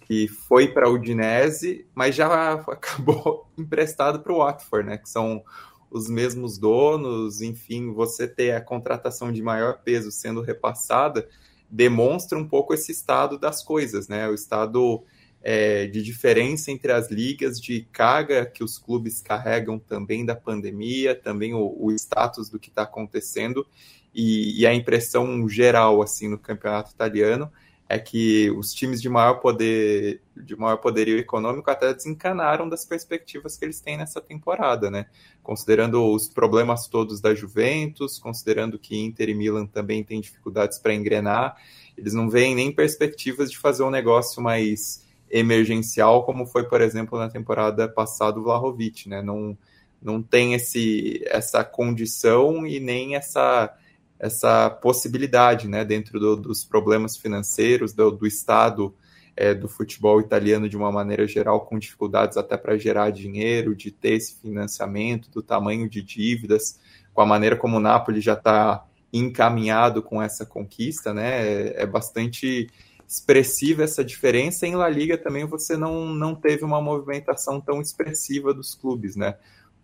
[0.00, 4.98] que foi para a Udinese, mas já acabou emprestado para o Watford, né?
[4.98, 5.42] Que são
[5.90, 11.28] os mesmos donos, enfim, você ter a contratação de maior peso sendo repassada
[11.70, 14.28] demonstra um pouco esse estado das coisas, né?
[14.28, 15.04] O estado
[15.42, 21.14] é, de diferença entre as ligas, de carga que os clubes carregam também da pandemia,
[21.14, 23.66] também o, o status do que está acontecendo
[24.14, 27.50] e, e, a impressão geral assim no campeonato italiano
[27.90, 33.56] é que os times de maior poder, de maior poderio econômico até desencanaram das perspectivas
[33.56, 35.06] que eles têm nessa temporada, né?
[35.42, 40.94] Considerando os problemas todos da Juventus, considerando que Inter e Milan também têm dificuldades para
[40.94, 41.56] engrenar,
[41.98, 47.18] eles não veem nem perspectivas de fazer um negócio mais emergencial, como foi, por exemplo,
[47.18, 49.20] na temporada passada o Vlahovic, né?
[49.20, 49.58] Não,
[50.00, 53.76] não tem esse, essa condição e nem essa,
[54.20, 55.82] essa possibilidade, né?
[55.82, 58.94] Dentro do, dos problemas financeiros, do, do estado
[59.34, 63.90] é, do futebol italiano de uma maneira geral, com dificuldades até para gerar dinheiro, de
[63.90, 66.78] ter esse financiamento, do tamanho de dívidas,
[67.14, 71.46] com a maneira como o Napoli já está encaminhado com essa conquista, né?
[71.46, 72.68] É, é bastante
[73.08, 74.66] expressiva essa diferença.
[74.66, 79.36] Em La Liga também você não, não teve uma movimentação tão expressiva dos clubes, né?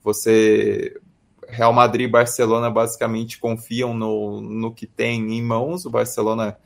[0.02, 1.00] Você
[1.48, 5.84] Real Madrid e Barcelona basicamente confiam no, no que tem em mãos.
[5.84, 6.56] O Barcelona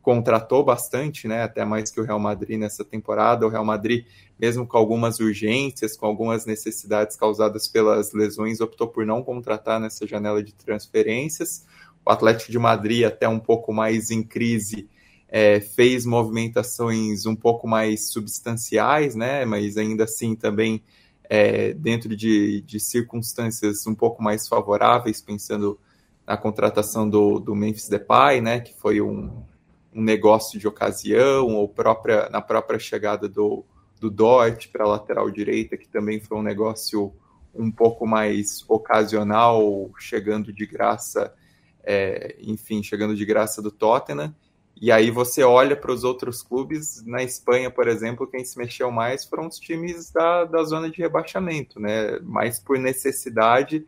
[0.00, 1.42] contratou bastante, né?
[1.42, 3.46] Até mais que o Real Madrid nessa temporada.
[3.46, 4.06] O Real Madrid,
[4.38, 10.06] mesmo com algumas urgências, com algumas necessidades causadas pelas lesões, optou por não contratar nessa
[10.06, 11.66] janela de transferências.
[12.06, 14.88] O Atlético de Madrid, até um pouco mais em crise,
[15.28, 19.44] é, fez movimentações um pouco mais substanciais, né?
[19.44, 20.82] Mas ainda assim também
[21.28, 25.78] é, dentro de, de, circunstâncias um pouco mais favoráveis, pensando
[26.26, 28.60] na contratação do, do Memphis Depay, né?
[28.60, 29.44] Que foi um,
[29.94, 33.64] um negócio de ocasião, ou própria, na própria chegada do,
[34.00, 37.12] do Dort para a lateral direita, que também foi um negócio
[37.54, 41.34] um pouco mais ocasional, chegando de graça,
[41.82, 44.34] é, enfim, chegando de graça do Tottenham.
[44.80, 48.92] E aí você olha para os outros clubes, na Espanha, por exemplo, quem se mexeu
[48.92, 52.20] mais foram os times da, da zona de rebaixamento, né?
[52.22, 53.84] Mais por necessidade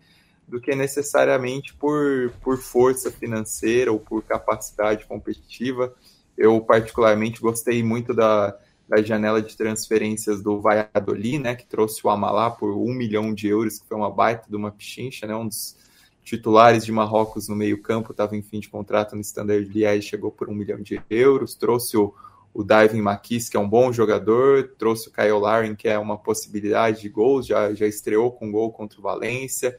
[0.49, 5.95] do que necessariamente por, por força financeira ou por capacidade competitiva.
[6.36, 11.55] Eu particularmente gostei muito da, da janela de transferências do Valladolid, né?
[11.55, 14.72] Que trouxe o Amalá por um milhão de euros, que foi uma baita de uma
[14.72, 15.36] pichincha, né?
[15.36, 15.76] Um dos
[16.22, 20.48] titulares de Marrocos no meio-campo, estava em fim de contrato no Standard Liège, chegou por
[20.48, 22.14] um milhão de euros, trouxe o,
[22.52, 26.18] o Diving Maquis, que é um bom jogador, trouxe o Kyle Larin, que é uma
[26.18, 29.78] possibilidade de gols, já, já estreou com gol contra o Valência,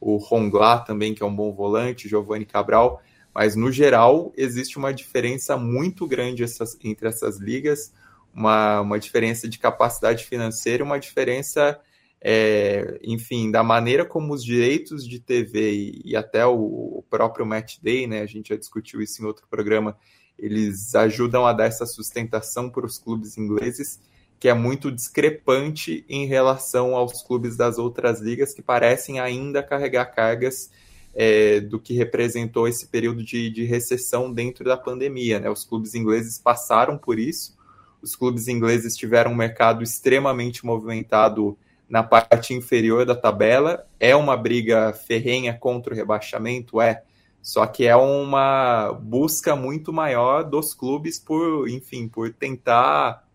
[0.00, 3.02] o Rongla também, que é um bom volante, Giovanni Cabral,
[3.34, 7.92] mas no geral existe uma diferença muito grande essas, entre essas ligas,
[8.34, 11.80] uma, uma diferença de capacidade financeira, uma diferença
[12.20, 16.56] é, enfim, da maneira como os direitos de TV e, e até o,
[16.98, 19.96] o, próprio Match Day, né, a gente já discutiu isso em outro programa,
[20.38, 24.00] eles ajudam a dar essa sustentação para os clubes ingleses,
[24.38, 30.06] que é muito discrepante em relação aos clubes das outras ligas, que parecem ainda carregar
[30.06, 30.70] cargas
[31.14, 35.40] é, do que representou esse período de, de recessão dentro da pandemia.
[35.40, 35.50] Né?
[35.50, 37.56] Os clubes ingleses passaram por isso,
[38.00, 41.58] os clubes ingleses tiveram um mercado extremamente movimentado
[41.88, 43.86] na parte inferior da tabela.
[43.98, 46.80] É uma briga ferrenha contra o rebaixamento?
[46.80, 47.02] É.
[47.40, 53.26] Só que é uma busca muito maior dos clubes por, enfim, por tentar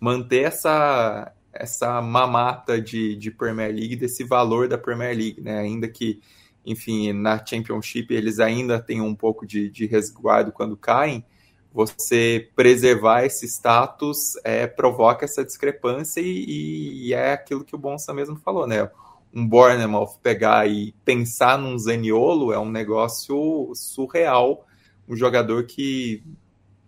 [0.00, 5.58] manter essa, essa mamata de, de Premier League, desse valor da Premier League, né?
[5.58, 6.20] Ainda que,
[6.64, 11.24] enfim, na Championship eles ainda têm um pouco de, de resguardo quando caem,
[11.72, 18.12] você preservar esse status é, provoca essa discrepância e, e, é aquilo que o Bonsa
[18.14, 18.90] mesmo falou, né?
[19.34, 24.66] Um Bournemouth pegar e pensar num Zaniolo é um negócio surreal.
[25.06, 26.22] Um jogador que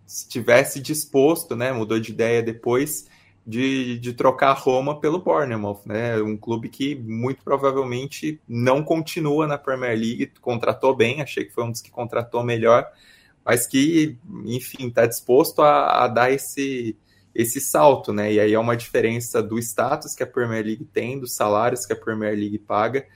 [0.07, 3.07] estivesse disposto, né, mudou de ideia depois
[3.47, 9.57] de, de trocar Roma pelo Bournemouth, né, um clube que muito provavelmente não continua na
[9.57, 12.87] Premier League, contratou bem, achei que foi um dos que contratou melhor,
[13.45, 16.97] mas que, enfim, está disposto a, a, dar esse,
[17.35, 21.19] esse salto, né, e aí é uma diferença do status que a Premier League tem,
[21.19, 23.07] dos salários que a Premier League paga,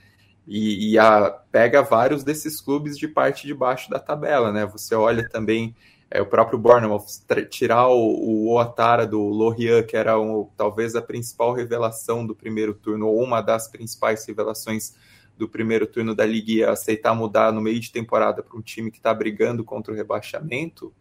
[0.47, 4.95] e, e a, pega vários desses clubes de parte de baixo da tabela, né, você
[4.95, 5.75] olha também
[6.09, 7.05] é, o próprio Bournemouth,
[7.49, 12.73] tirar o, o Oatara do Lorient, que era um, talvez a principal revelação do primeiro
[12.73, 14.93] turno, ou uma das principais revelações
[15.37, 18.97] do primeiro turno da Liga, aceitar mudar no meio de temporada para um time que
[18.97, 20.93] está brigando contra o rebaixamento,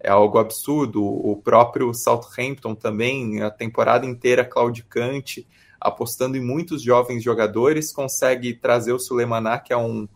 [0.00, 1.04] é algo absurdo.
[1.04, 5.46] O próprio Southampton também, a temporada inteira claudicante,
[5.80, 10.08] apostando em muitos jovens jogadores, consegue trazer o Sulemaná, que é um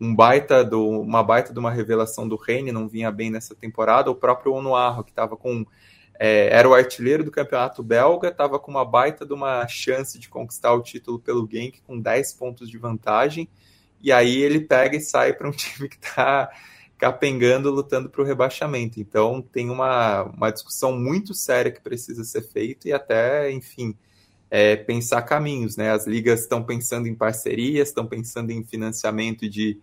[0.00, 4.10] um baita do, uma baita de uma revelação do Reine, não vinha bem nessa temporada,
[4.10, 5.64] o próprio Onuarro, que estava com
[6.18, 10.28] é, era o artilheiro do campeonato belga, estava com uma baita de uma chance de
[10.28, 13.48] conquistar o título pelo Genk com 10 pontos de vantagem,
[14.02, 16.50] e aí ele pega e sai para um time que está
[16.98, 19.00] capengando, lutando para o rebaixamento.
[19.00, 23.94] Então tem uma, uma discussão muito séria que precisa ser feita e até, enfim,
[24.50, 25.90] é, pensar caminhos, né?
[25.90, 29.78] As ligas estão pensando em parcerias, estão pensando em financiamento de,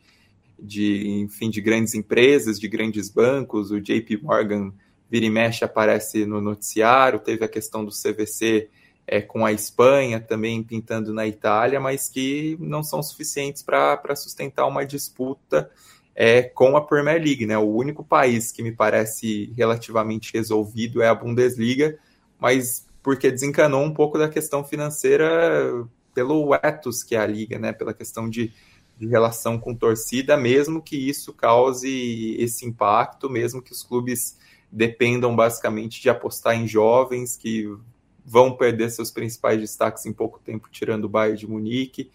[0.60, 3.72] de, enfim, de grandes empresas, de grandes bancos.
[3.72, 4.74] O JP Morgan
[5.14, 7.20] vira e mexe aparece no noticiário.
[7.20, 8.68] Teve a questão do CVC
[9.06, 14.66] é, com a Espanha também pintando na Itália, mas que não são suficientes para sustentar
[14.66, 15.70] uma disputa
[16.16, 17.56] é, com a Premier League, né?
[17.60, 21.96] O único país que me parece relativamente resolvido é a Bundesliga,
[22.40, 25.86] mas porque desencanou um pouco da questão financeira
[26.16, 27.72] pelo ethos que é a liga, né?
[27.72, 28.52] Pela questão de,
[28.98, 34.42] de relação com torcida, mesmo que isso cause esse impacto, mesmo que os clubes
[34.74, 37.72] dependam basicamente de apostar em jovens que
[38.26, 42.10] vão perder seus principais destaques em pouco tempo, tirando o Bayern de Munique,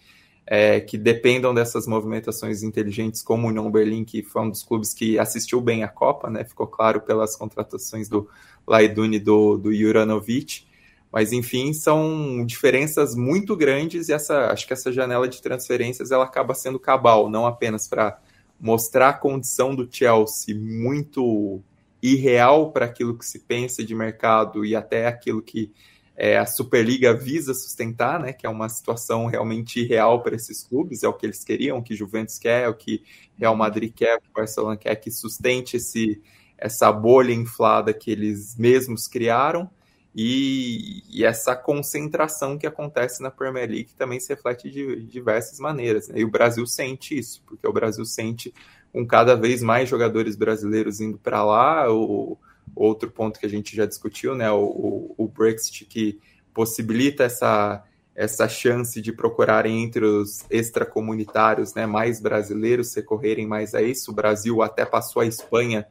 [0.45, 4.93] é, que dependam dessas movimentações inteligentes, como o União Berlim, que foi um dos clubes
[4.93, 6.43] que assistiu bem a Copa, né?
[6.43, 8.27] Ficou claro pelas contratações do
[8.67, 10.67] Laiduni e do, do Juranovic.
[11.11, 16.25] Mas enfim, são diferenças muito grandes e essa, acho que essa janela de transferências ela
[16.25, 18.19] acaba sendo cabal, não apenas para
[18.59, 21.63] mostrar a condição do Chelsea muito
[22.01, 25.71] irreal para aquilo que se pensa de mercado e até aquilo que
[26.15, 31.01] é, a Superliga visa sustentar, né, que é uma situação realmente irreal para esses clubes,
[31.01, 33.03] é o que eles queriam, o que Juventus quer, o que
[33.37, 36.21] Real Madrid quer, o que Barcelona quer, que sustente esse,
[36.57, 39.69] essa bolha inflada que eles mesmos criaram
[40.13, 46.09] e, e, essa concentração que acontece na Premier League também se reflete de, diversas maneiras.
[46.09, 46.19] Né?
[46.19, 48.53] E o Brasil sente isso, porque o Brasil sente
[48.91, 51.91] com cada vez mais jogadores brasileiros indo para lá.
[51.91, 52.37] O,
[52.75, 54.49] outro ponto que a gente já discutiu, né?
[54.51, 56.19] O, o, o, Brexit que
[56.53, 57.83] possibilita essa,
[58.15, 64.11] essa chance de procurarem entre os extracomunitários né, mais brasileiros recorrerem mais a isso.
[64.11, 65.87] O Brasil até passou a Espanha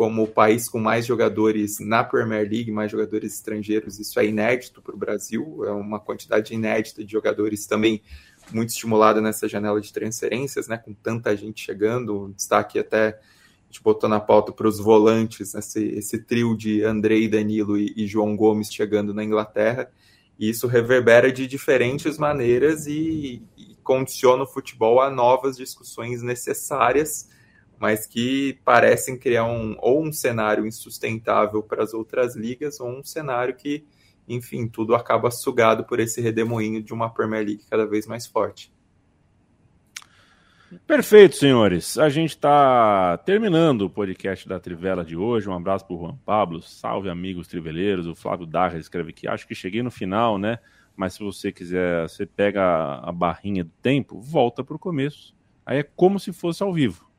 [0.00, 4.80] como o país com mais jogadores na Premier League, mais jogadores estrangeiros, isso é inédito
[4.80, 8.00] para o Brasil, é uma quantidade inédita de jogadores também
[8.52, 13.82] muito estimulada nessa janela de transferências, né, com tanta gente chegando, destaque até a gente
[13.82, 18.36] botou na pauta para os volantes, esse, esse trio de Andrei, Danilo e, e João
[18.36, 19.90] Gomes chegando na Inglaterra,
[20.38, 27.28] e isso reverbera de diferentes maneiras e, e condiciona o futebol a novas discussões necessárias,
[27.78, 33.04] mas que parecem criar um, ou um cenário insustentável para as outras ligas, ou um
[33.04, 33.84] cenário que,
[34.34, 38.72] enfim, tudo acaba sugado por esse redemoinho de uma Premier League cada vez mais forte.
[40.86, 41.98] Perfeito, senhores.
[41.98, 45.48] A gente está terminando o podcast da Trivela de hoje.
[45.48, 46.62] Um abraço para o Juan Pablo.
[46.62, 48.06] Salve, amigos triveleiros.
[48.06, 50.60] O Flávio Darra escreve que acho que cheguei no final, né?
[50.94, 55.34] Mas se você quiser, você pega a barrinha do tempo, volta para o começo.
[55.66, 57.09] Aí é como se fosse ao vivo.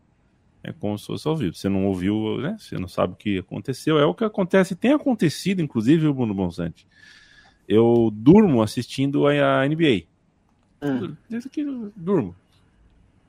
[0.64, 1.56] É como se fosse ao vivo.
[1.56, 2.56] Você não ouviu, né?
[2.60, 3.98] Você não sabe o que aconteceu.
[3.98, 4.76] É o que acontece.
[4.76, 6.88] Tem acontecido, inclusive, o Bruno Bonsante.
[7.68, 10.04] Eu durmo assistindo a NBA.
[10.82, 11.16] Hum.
[11.30, 12.36] Desde que eu durmo.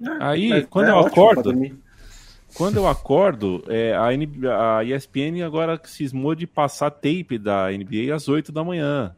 [0.04, 1.52] Ah, Aí, quando é eu acordo.
[2.54, 8.14] Quando eu acordo, é, a, NBA, a ESPN agora cismou de passar tape da NBA
[8.14, 9.14] às 8 da manhã.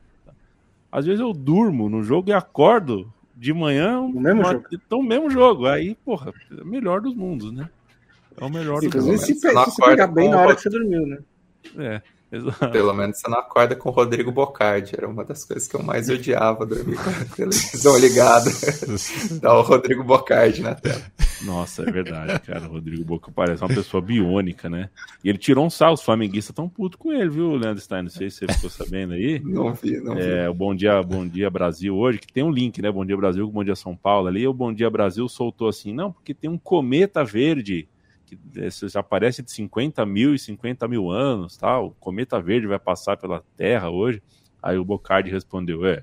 [0.91, 4.67] Às vezes eu durmo no jogo e acordo de manhã no mesmo uma, jogo.
[4.73, 5.67] Então, mesmo jogo.
[5.67, 6.33] Aí, porra,
[6.65, 7.69] melhor dos mundos, né?
[8.41, 11.07] É o melhor do Inclusive, se, se você pegar bem na hora que você dormiu,
[11.07, 11.19] né?
[11.79, 12.03] É.
[12.35, 12.71] Exato.
[12.71, 14.95] Pelo menos você não acorda com o Rodrigo Bocardi.
[14.97, 18.51] Era uma das coisas que eu mais odiava dormir com a televisão ligada.
[19.41, 21.01] Dá o Rodrigo Bocardi na tela.
[21.45, 22.67] Nossa, é verdade, cara.
[22.67, 24.89] O Rodrigo Boca parece uma pessoa biônica, né?
[25.23, 28.03] E ele tirou um sal, os flamenguistas tão puto com ele, viu, Leandro Stein?
[28.03, 29.41] Não sei se você ficou sabendo aí.
[29.45, 30.49] Não vi, não é, vi.
[30.49, 32.91] O Bom Dia, Bom Dia Brasil hoje, que tem um link, né?
[32.91, 34.47] Bom Dia Brasil com Bom Dia São Paulo ali.
[34.47, 37.87] O Bom Dia Brasil soltou assim, não, porque tem um cometa verde
[38.37, 41.89] que aparece de 50 mil e 50 mil anos, tal.
[41.89, 44.23] O cometa verde vai passar pela Terra hoje.
[44.63, 46.03] Aí o Bocardi respondeu, é,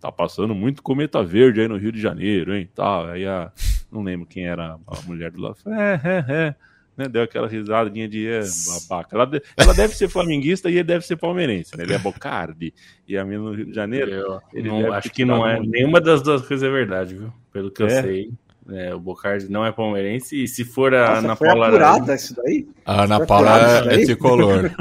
[0.00, 3.06] tá passando muito cometa verde aí no Rio de Janeiro, hein, tal.
[3.06, 3.52] Aí a,
[3.92, 6.54] não lembro quem era a mulher do lado, é, é, é.
[6.96, 9.14] Né, deu aquela risadinha de é, babaca.
[9.16, 11.84] Ela, ela deve ser flamenguista e ele deve ser palmeirense, né?
[11.84, 12.74] Ele é Bocardi
[13.08, 14.10] e a minha no Rio de Janeiro.
[14.10, 15.58] Eu ele não, acho que não é.
[15.60, 17.32] Nenhuma das duas coisas é verdade, viu?
[17.52, 18.02] Pelo que eu É?
[18.02, 18.30] sei.
[18.72, 22.14] É, o Bocardi não é palmeirense e se for a Nossa, Ana foi Paula apurada
[22.14, 22.68] isso daí?
[22.84, 23.58] A Ana Paula
[23.90, 24.70] é, é tricolor.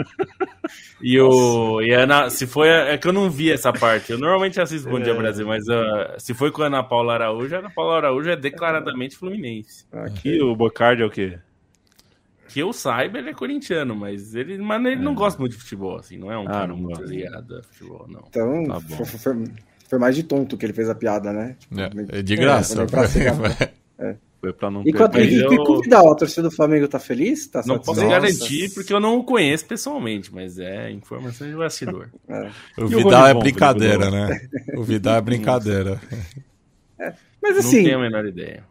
[1.01, 4.11] E o e a Ana, se foi a- é que eu não vi essa parte.
[4.11, 7.55] Eu normalmente assisto Bom Dia Brasil, mas ah, se foi com a Ana Paula Araújo,
[7.55, 9.85] a Ana Paula Araújo é declaradamente fluminense.
[9.91, 11.39] Aqui o Bocardi é o quê?
[12.49, 15.97] Que eu saiba, ele é corintiano, mas ele, mas ele não gosta muito de futebol,
[15.97, 18.25] assim, não é um Ah, cara não muito ligado a futebol, não.
[18.27, 18.95] Então, Tá bom.
[18.97, 19.45] foi, foi-
[19.87, 21.55] foi mais de tonto que ele fez a piada, né?
[21.59, 21.79] Tipo,
[22.09, 22.81] É, de graça.
[22.83, 22.85] É,
[23.99, 25.33] ser- Foi pra não E, quanto, perder.
[25.33, 27.45] e, eu- e com o Vidal, a torcida do Flamengo tá feliz?
[27.47, 32.07] Tá Não posso garantir porque eu não o conheço pessoalmente, mas é informação de bastidor.
[32.29, 32.49] É.
[32.77, 34.39] O E o Vidal é brincadeira, né?
[34.77, 35.99] O Vidal é brincadeira.
[37.41, 38.63] Mas não assim, tenho a menor ideia.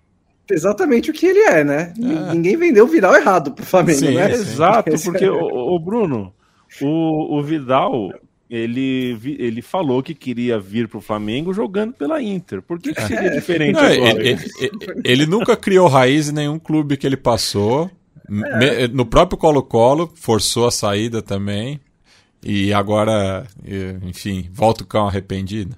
[0.50, 1.92] exatamente o que ele é, né?
[1.98, 4.28] N- Ninguém vendeu o Vidal errado pro Flamengo, Sim, né?
[4.34, 4.40] sim.
[4.40, 6.32] Exato, porque, é- o, o Bruno,
[6.80, 8.10] o, o Vidal,
[8.50, 12.62] ele, vi- ele falou que queria vir pro Flamengo jogando pela Inter.
[12.62, 14.10] Por que, que seria diferente Não, agora?
[14.22, 14.30] ele,
[14.60, 17.90] ele- ele- nunca criou raiz em nenhum clube que ele passou.
[18.28, 21.80] Me- No próprio Colo-Colo, forçou a saída também.
[22.42, 23.46] E agora,
[24.02, 25.76] enfim, volta o cão arrependido.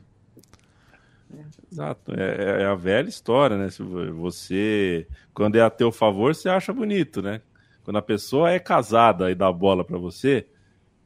[1.72, 3.70] Exato, é, é a velha história, né?
[3.70, 7.40] Se você, quando é a teu favor, você acha bonito, né?
[7.84, 10.46] Quando a pessoa é casada e dá bola pra você,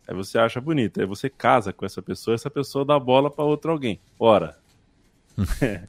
[0.07, 1.01] aí você acha bonito.
[1.01, 4.01] Aí você casa com essa pessoa, essa pessoa dá bola pra outro alguém.
[4.19, 4.57] Ora,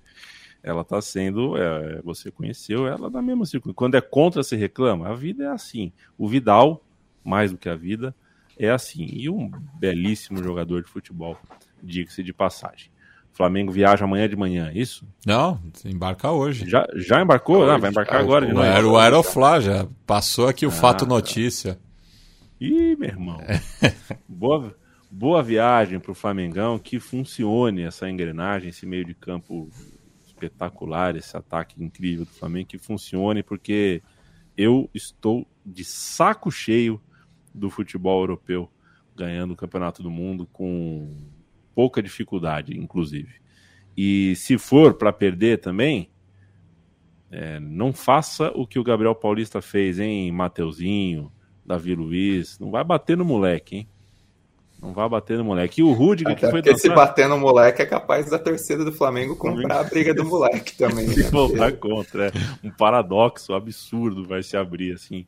[0.63, 3.75] ela tá sendo, é, você conheceu ela da mesma circunstância.
[3.75, 5.09] Quando é contra, você reclama.
[5.09, 5.91] A vida é assim.
[6.17, 6.83] O Vidal,
[7.23, 8.15] mais do que a vida,
[8.57, 9.07] é assim.
[9.11, 11.37] E um belíssimo jogador de futebol,
[11.83, 12.89] diga-se de passagem.
[13.33, 15.05] O Flamengo viaja amanhã de manhã, é isso?
[15.25, 16.69] Não, embarca hoje.
[16.69, 17.69] Já, já embarcou?
[17.69, 18.57] Ah, vai embarcar agora de o
[18.93, 21.77] O, Aeroflá já passou aqui o fato notícia.
[22.59, 23.37] Ih, meu irmão.
[24.27, 24.75] boa,
[25.11, 29.69] boa viagem pro Flamengão, que funcione essa engrenagem, esse meio de campo
[30.25, 34.01] espetacular, esse ataque incrível do Flamengo, que funcione, porque
[34.57, 37.01] eu estou de saco cheio
[37.53, 38.69] do futebol europeu,
[39.15, 41.13] ganhando o Campeonato do Mundo com
[41.73, 43.35] pouca dificuldade, inclusive.
[43.97, 46.09] E se for para perder também,
[47.29, 51.31] é, não faça o que o Gabriel Paulista fez, hein, Mateuzinho,
[51.65, 52.59] Davi Luiz.
[52.59, 53.87] Não vai bater no moleque, hein?
[54.81, 55.81] Não vai bater no moleque.
[55.81, 58.37] E o Rudiger, que Até foi porque se dançar- bater no moleque é capaz da
[58.37, 61.07] torcida do Flamengo comprar a briga do moleque também.
[61.07, 61.29] se Né?
[61.31, 62.27] voltar contra.
[62.27, 62.31] É
[62.63, 65.25] um paradoxo absurdo vai se abrir assim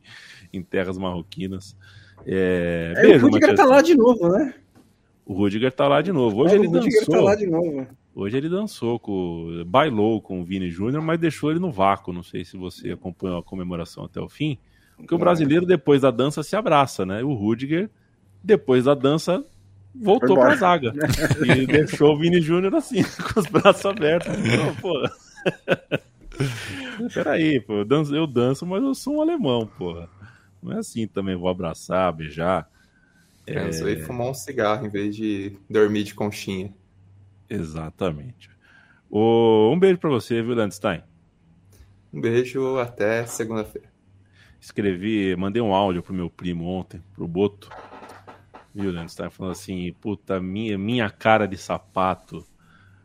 [0.52, 1.76] em terras marroquinas.
[2.26, 3.56] É, É, beijo, o Rudiger Matias.
[3.56, 4.54] tá lá de novo, né?
[5.26, 6.42] O Rudiger tá lá de novo.
[6.42, 7.14] Hoje É, ele o Rudiger dançou.
[7.16, 7.86] tá lá de novo.
[8.14, 12.12] Hoje ele dançou, com, bailou com o Vini Júnior, mas deixou ele no vácuo.
[12.12, 14.58] Não sei se você acompanhou a comemoração até o fim.
[14.98, 17.22] Porque o brasileiro, depois da dança, se abraça, né?
[17.22, 17.88] O Rudiger,
[18.42, 19.44] depois da dança,
[19.94, 20.92] voltou pra zaga.
[21.46, 24.32] E deixou o Vini Júnior assim, com os braços abertos.
[24.36, 24.92] Não, pô.
[27.14, 30.08] Peraí, pô, eu danço, eu danço, mas eu sou um alemão, porra.
[30.62, 32.68] Não é assim também, vou abraçar, beijar.
[33.46, 36.74] Transou e fumar um cigarro em vez de dormir de conchinha.
[37.48, 38.50] Exatamente.
[39.10, 41.02] Um beijo pra você, viu, Landstein?
[42.12, 43.88] Um beijo, até segunda-feira.
[44.60, 47.70] Escrevi, mandei um áudio pro meu primo ontem, pro Boto.
[48.74, 49.30] Viu, Landstein?
[49.30, 52.44] Falando assim, puta, minha, minha cara de sapato,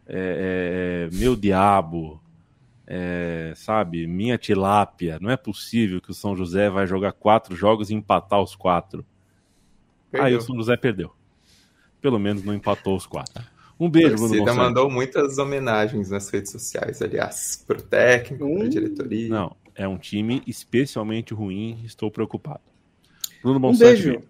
[0.06, 2.22] é, é, meu diabo,
[2.86, 5.18] é, sabe, minha tilápia.
[5.22, 9.06] Não é possível que o São José vai jogar quatro jogos e empatar os quatro.
[10.12, 10.38] Aí Perdeu.
[10.40, 11.12] o São José perdeu.
[12.02, 13.44] Pelo menos não empatou os quatro.
[13.80, 14.56] Um beijo, Bruno Gonçalves.
[14.56, 18.70] mandou muitas homenagens nas redes sociais, aliás, pro técnico, pra Hum.
[18.70, 19.30] diretoria.
[19.30, 22.62] Não, é um time especialmente ruim, estou preocupado.
[23.42, 24.24] Bruno Um Bonsante, beijo.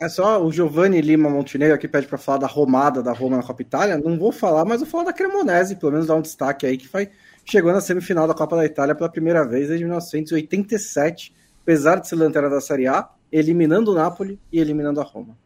[0.00, 3.42] É só o Giovanni Lima Montenegro aqui pede pra falar da romada da Roma na
[3.42, 3.98] Copa Itália.
[3.98, 6.86] Não vou falar, mas vou falar da Cremonese, pelo menos dar um destaque aí, que
[6.86, 7.08] foi,
[7.44, 12.14] chegou na semifinal da Copa da Itália pela primeira vez desde 1987, apesar de ser
[12.14, 15.36] lanterna da Série A, eliminando o Napoli e eliminando a Roma.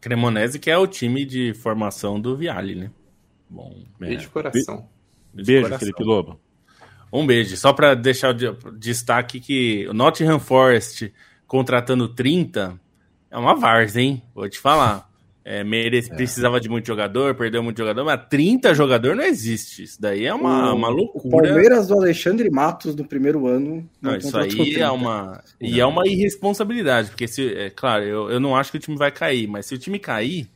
[0.00, 2.90] Cremonese, que é o time de formação do Viali, né?
[3.48, 4.12] Bom, É.
[4.12, 4.88] E de coração.
[5.32, 5.78] Beijo, coração.
[5.78, 6.40] Felipe Lobo.
[7.14, 7.56] Um beijo.
[7.56, 11.12] Só para deixar o destaque que o Nottingham Forest
[11.46, 12.78] contratando 30
[13.30, 14.22] é uma várzea, hein?
[14.34, 15.08] Vou te falar.
[15.44, 16.16] É, merece, é.
[16.16, 19.82] Precisava de muito jogador, perdeu muito jogador, mas 30 jogador não existe.
[19.82, 21.36] Isso daí é uma, o, uma loucura.
[21.36, 23.88] O Palmeiras do Alexandre Matos no primeiro ano.
[24.00, 25.42] Não, isso aí é uma.
[25.60, 27.54] E é uma irresponsabilidade, porque se.
[27.54, 29.98] É, claro, eu, eu não acho que o time vai cair, mas se o time
[29.98, 30.48] cair.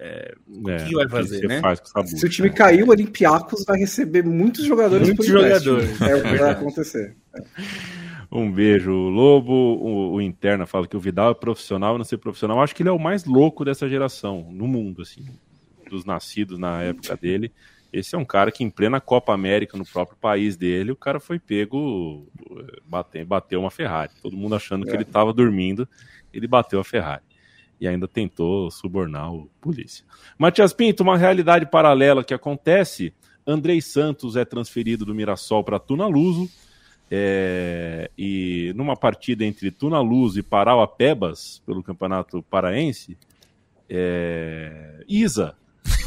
[0.00, 1.60] É, o é, que vai fazer, né?
[1.60, 6.00] Faz se o time cair, o Olympiacos vai receber muitos jogadores muitos jogadores.
[6.00, 7.16] É o que vai acontecer.
[8.30, 9.52] Um beijo, Lobo.
[9.52, 12.60] O, o, Interna fala que o Vidal é profissional não ser profissional.
[12.62, 15.26] Acho que ele é o mais louco dessa geração, no mundo, assim,
[15.90, 17.50] dos nascidos na época dele.
[17.92, 21.18] Esse é um cara que, em plena Copa América, no próprio país dele, o cara
[21.18, 22.28] foi pego,
[22.84, 24.12] bateu, bateu uma Ferrari.
[24.22, 24.90] Todo mundo achando é.
[24.90, 25.88] que ele estava dormindo,
[26.32, 27.22] ele bateu a Ferrari.
[27.80, 30.04] E ainda tentou subornar o polícia.
[30.36, 33.12] Matias Pinto, uma realidade paralela que acontece:
[33.46, 36.48] Andrei Santos é transferido do Mirassol para Tunaluso
[37.10, 43.16] é, e numa partida entre Tunaluz e Parauapebas, pelo Campeonato Paraense,
[43.88, 45.54] é, Isa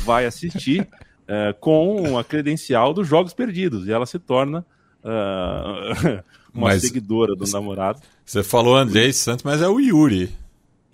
[0.04, 0.88] vai assistir
[1.28, 4.64] é, com a credencial dos Jogos Perdidos e ela se torna
[5.04, 8.00] uh, uma mas, seguidora do namorado.
[8.24, 10.32] Você falou André Santos, mas é o Yuri.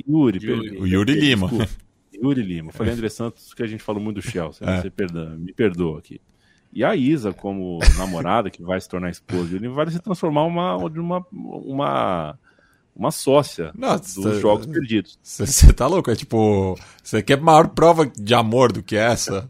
[0.07, 0.77] Yuri, Yuri.
[0.77, 1.47] o Yuri Lima.
[1.47, 1.71] Desculpa,
[2.13, 2.71] Yuri Lima.
[2.71, 4.65] Falei André Santos que a gente falou muito do Chelsea.
[4.65, 4.81] Né?
[4.81, 6.19] Você perdoa, me perdoa aqui.
[6.73, 10.75] E a Isa, como namorada, que vai se tornar esposa ele vai se transformar uma,
[10.75, 12.39] uma, uma,
[12.95, 15.17] uma sócia Nossa, dos cê, Jogos Perdidos.
[15.23, 16.11] Você tá louco?
[16.11, 19.49] É tipo, você quer maior prova de amor do que essa?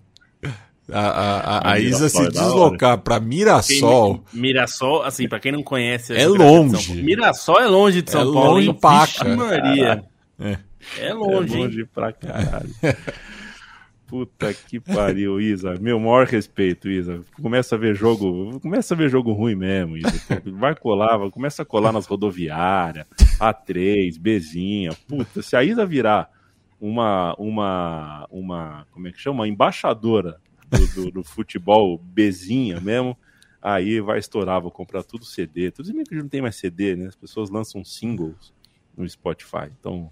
[0.90, 4.24] A, a, a, a Isa se é deslocar para Mirassol.
[4.32, 6.14] Quem, Mirassol, assim, para quem não conhece.
[6.16, 7.02] É longe.
[7.02, 8.52] Mirassol é longe de São é Paulo.
[8.52, 9.36] Longe paca.
[9.36, 10.06] Maria.
[10.40, 10.60] É.
[11.00, 11.56] é longe.
[11.56, 12.70] É longe pra caralho.
[14.08, 15.76] Puta que pariu, Isa.
[15.76, 17.22] Meu maior respeito, Isa.
[17.42, 18.58] Começa a ver jogo.
[18.62, 20.10] Começa a ver jogo ruim mesmo, Isa.
[20.46, 23.06] Vai colar, vai, começa a colar nas rodoviárias,
[23.38, 24.92] A3, Bzinha.
[25.08, 26.32] Puta, se a Isa virar
[26.80, 27.36] uma.
[27.38, 28.28] uma.
[28.32, 28.88] uma.
[28.92, 29.40] como é que chama?
[29.40, 33.18] Uma embaixadora do, do, do futebol Bzinha mesmo.
[33.62, 35.70] Aí vai estourar, vou comprar tudo CD.
[35.70, 37.08] Tudo bem que não tem mais CD, né?
[37.08, 38.54] As pessoas lançam singles
[38.96, 39.70] no Spotify.
[39.78, 40.10] Então,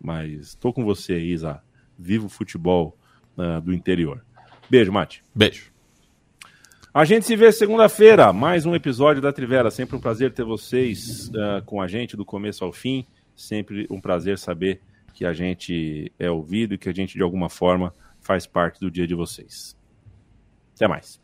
[0.00, 1.62] mas tô com você, Isa.
[1.98, 2.96] Viva o futebol
[3.36, 4.24] uh, do interior.
[4.68, 5.22] Beijo, Mate.
[5.34, 5.70] Beijo.
[6.92, 9.70] A gente se vê segunda-feira, mais um episódio da Trivela.
[9.70, 13.06] Sempre um prazer ter vocês uh, com a gente do começo ao fim.
[13.36, 14.80] Sempre um prazer saber
[15.14, 18.90] que a gente é ouvido e que a gente, de alguma forma, faz parte do
[18.90, 19.76] dia de vocês.
[20.74, 21.20] Até mais.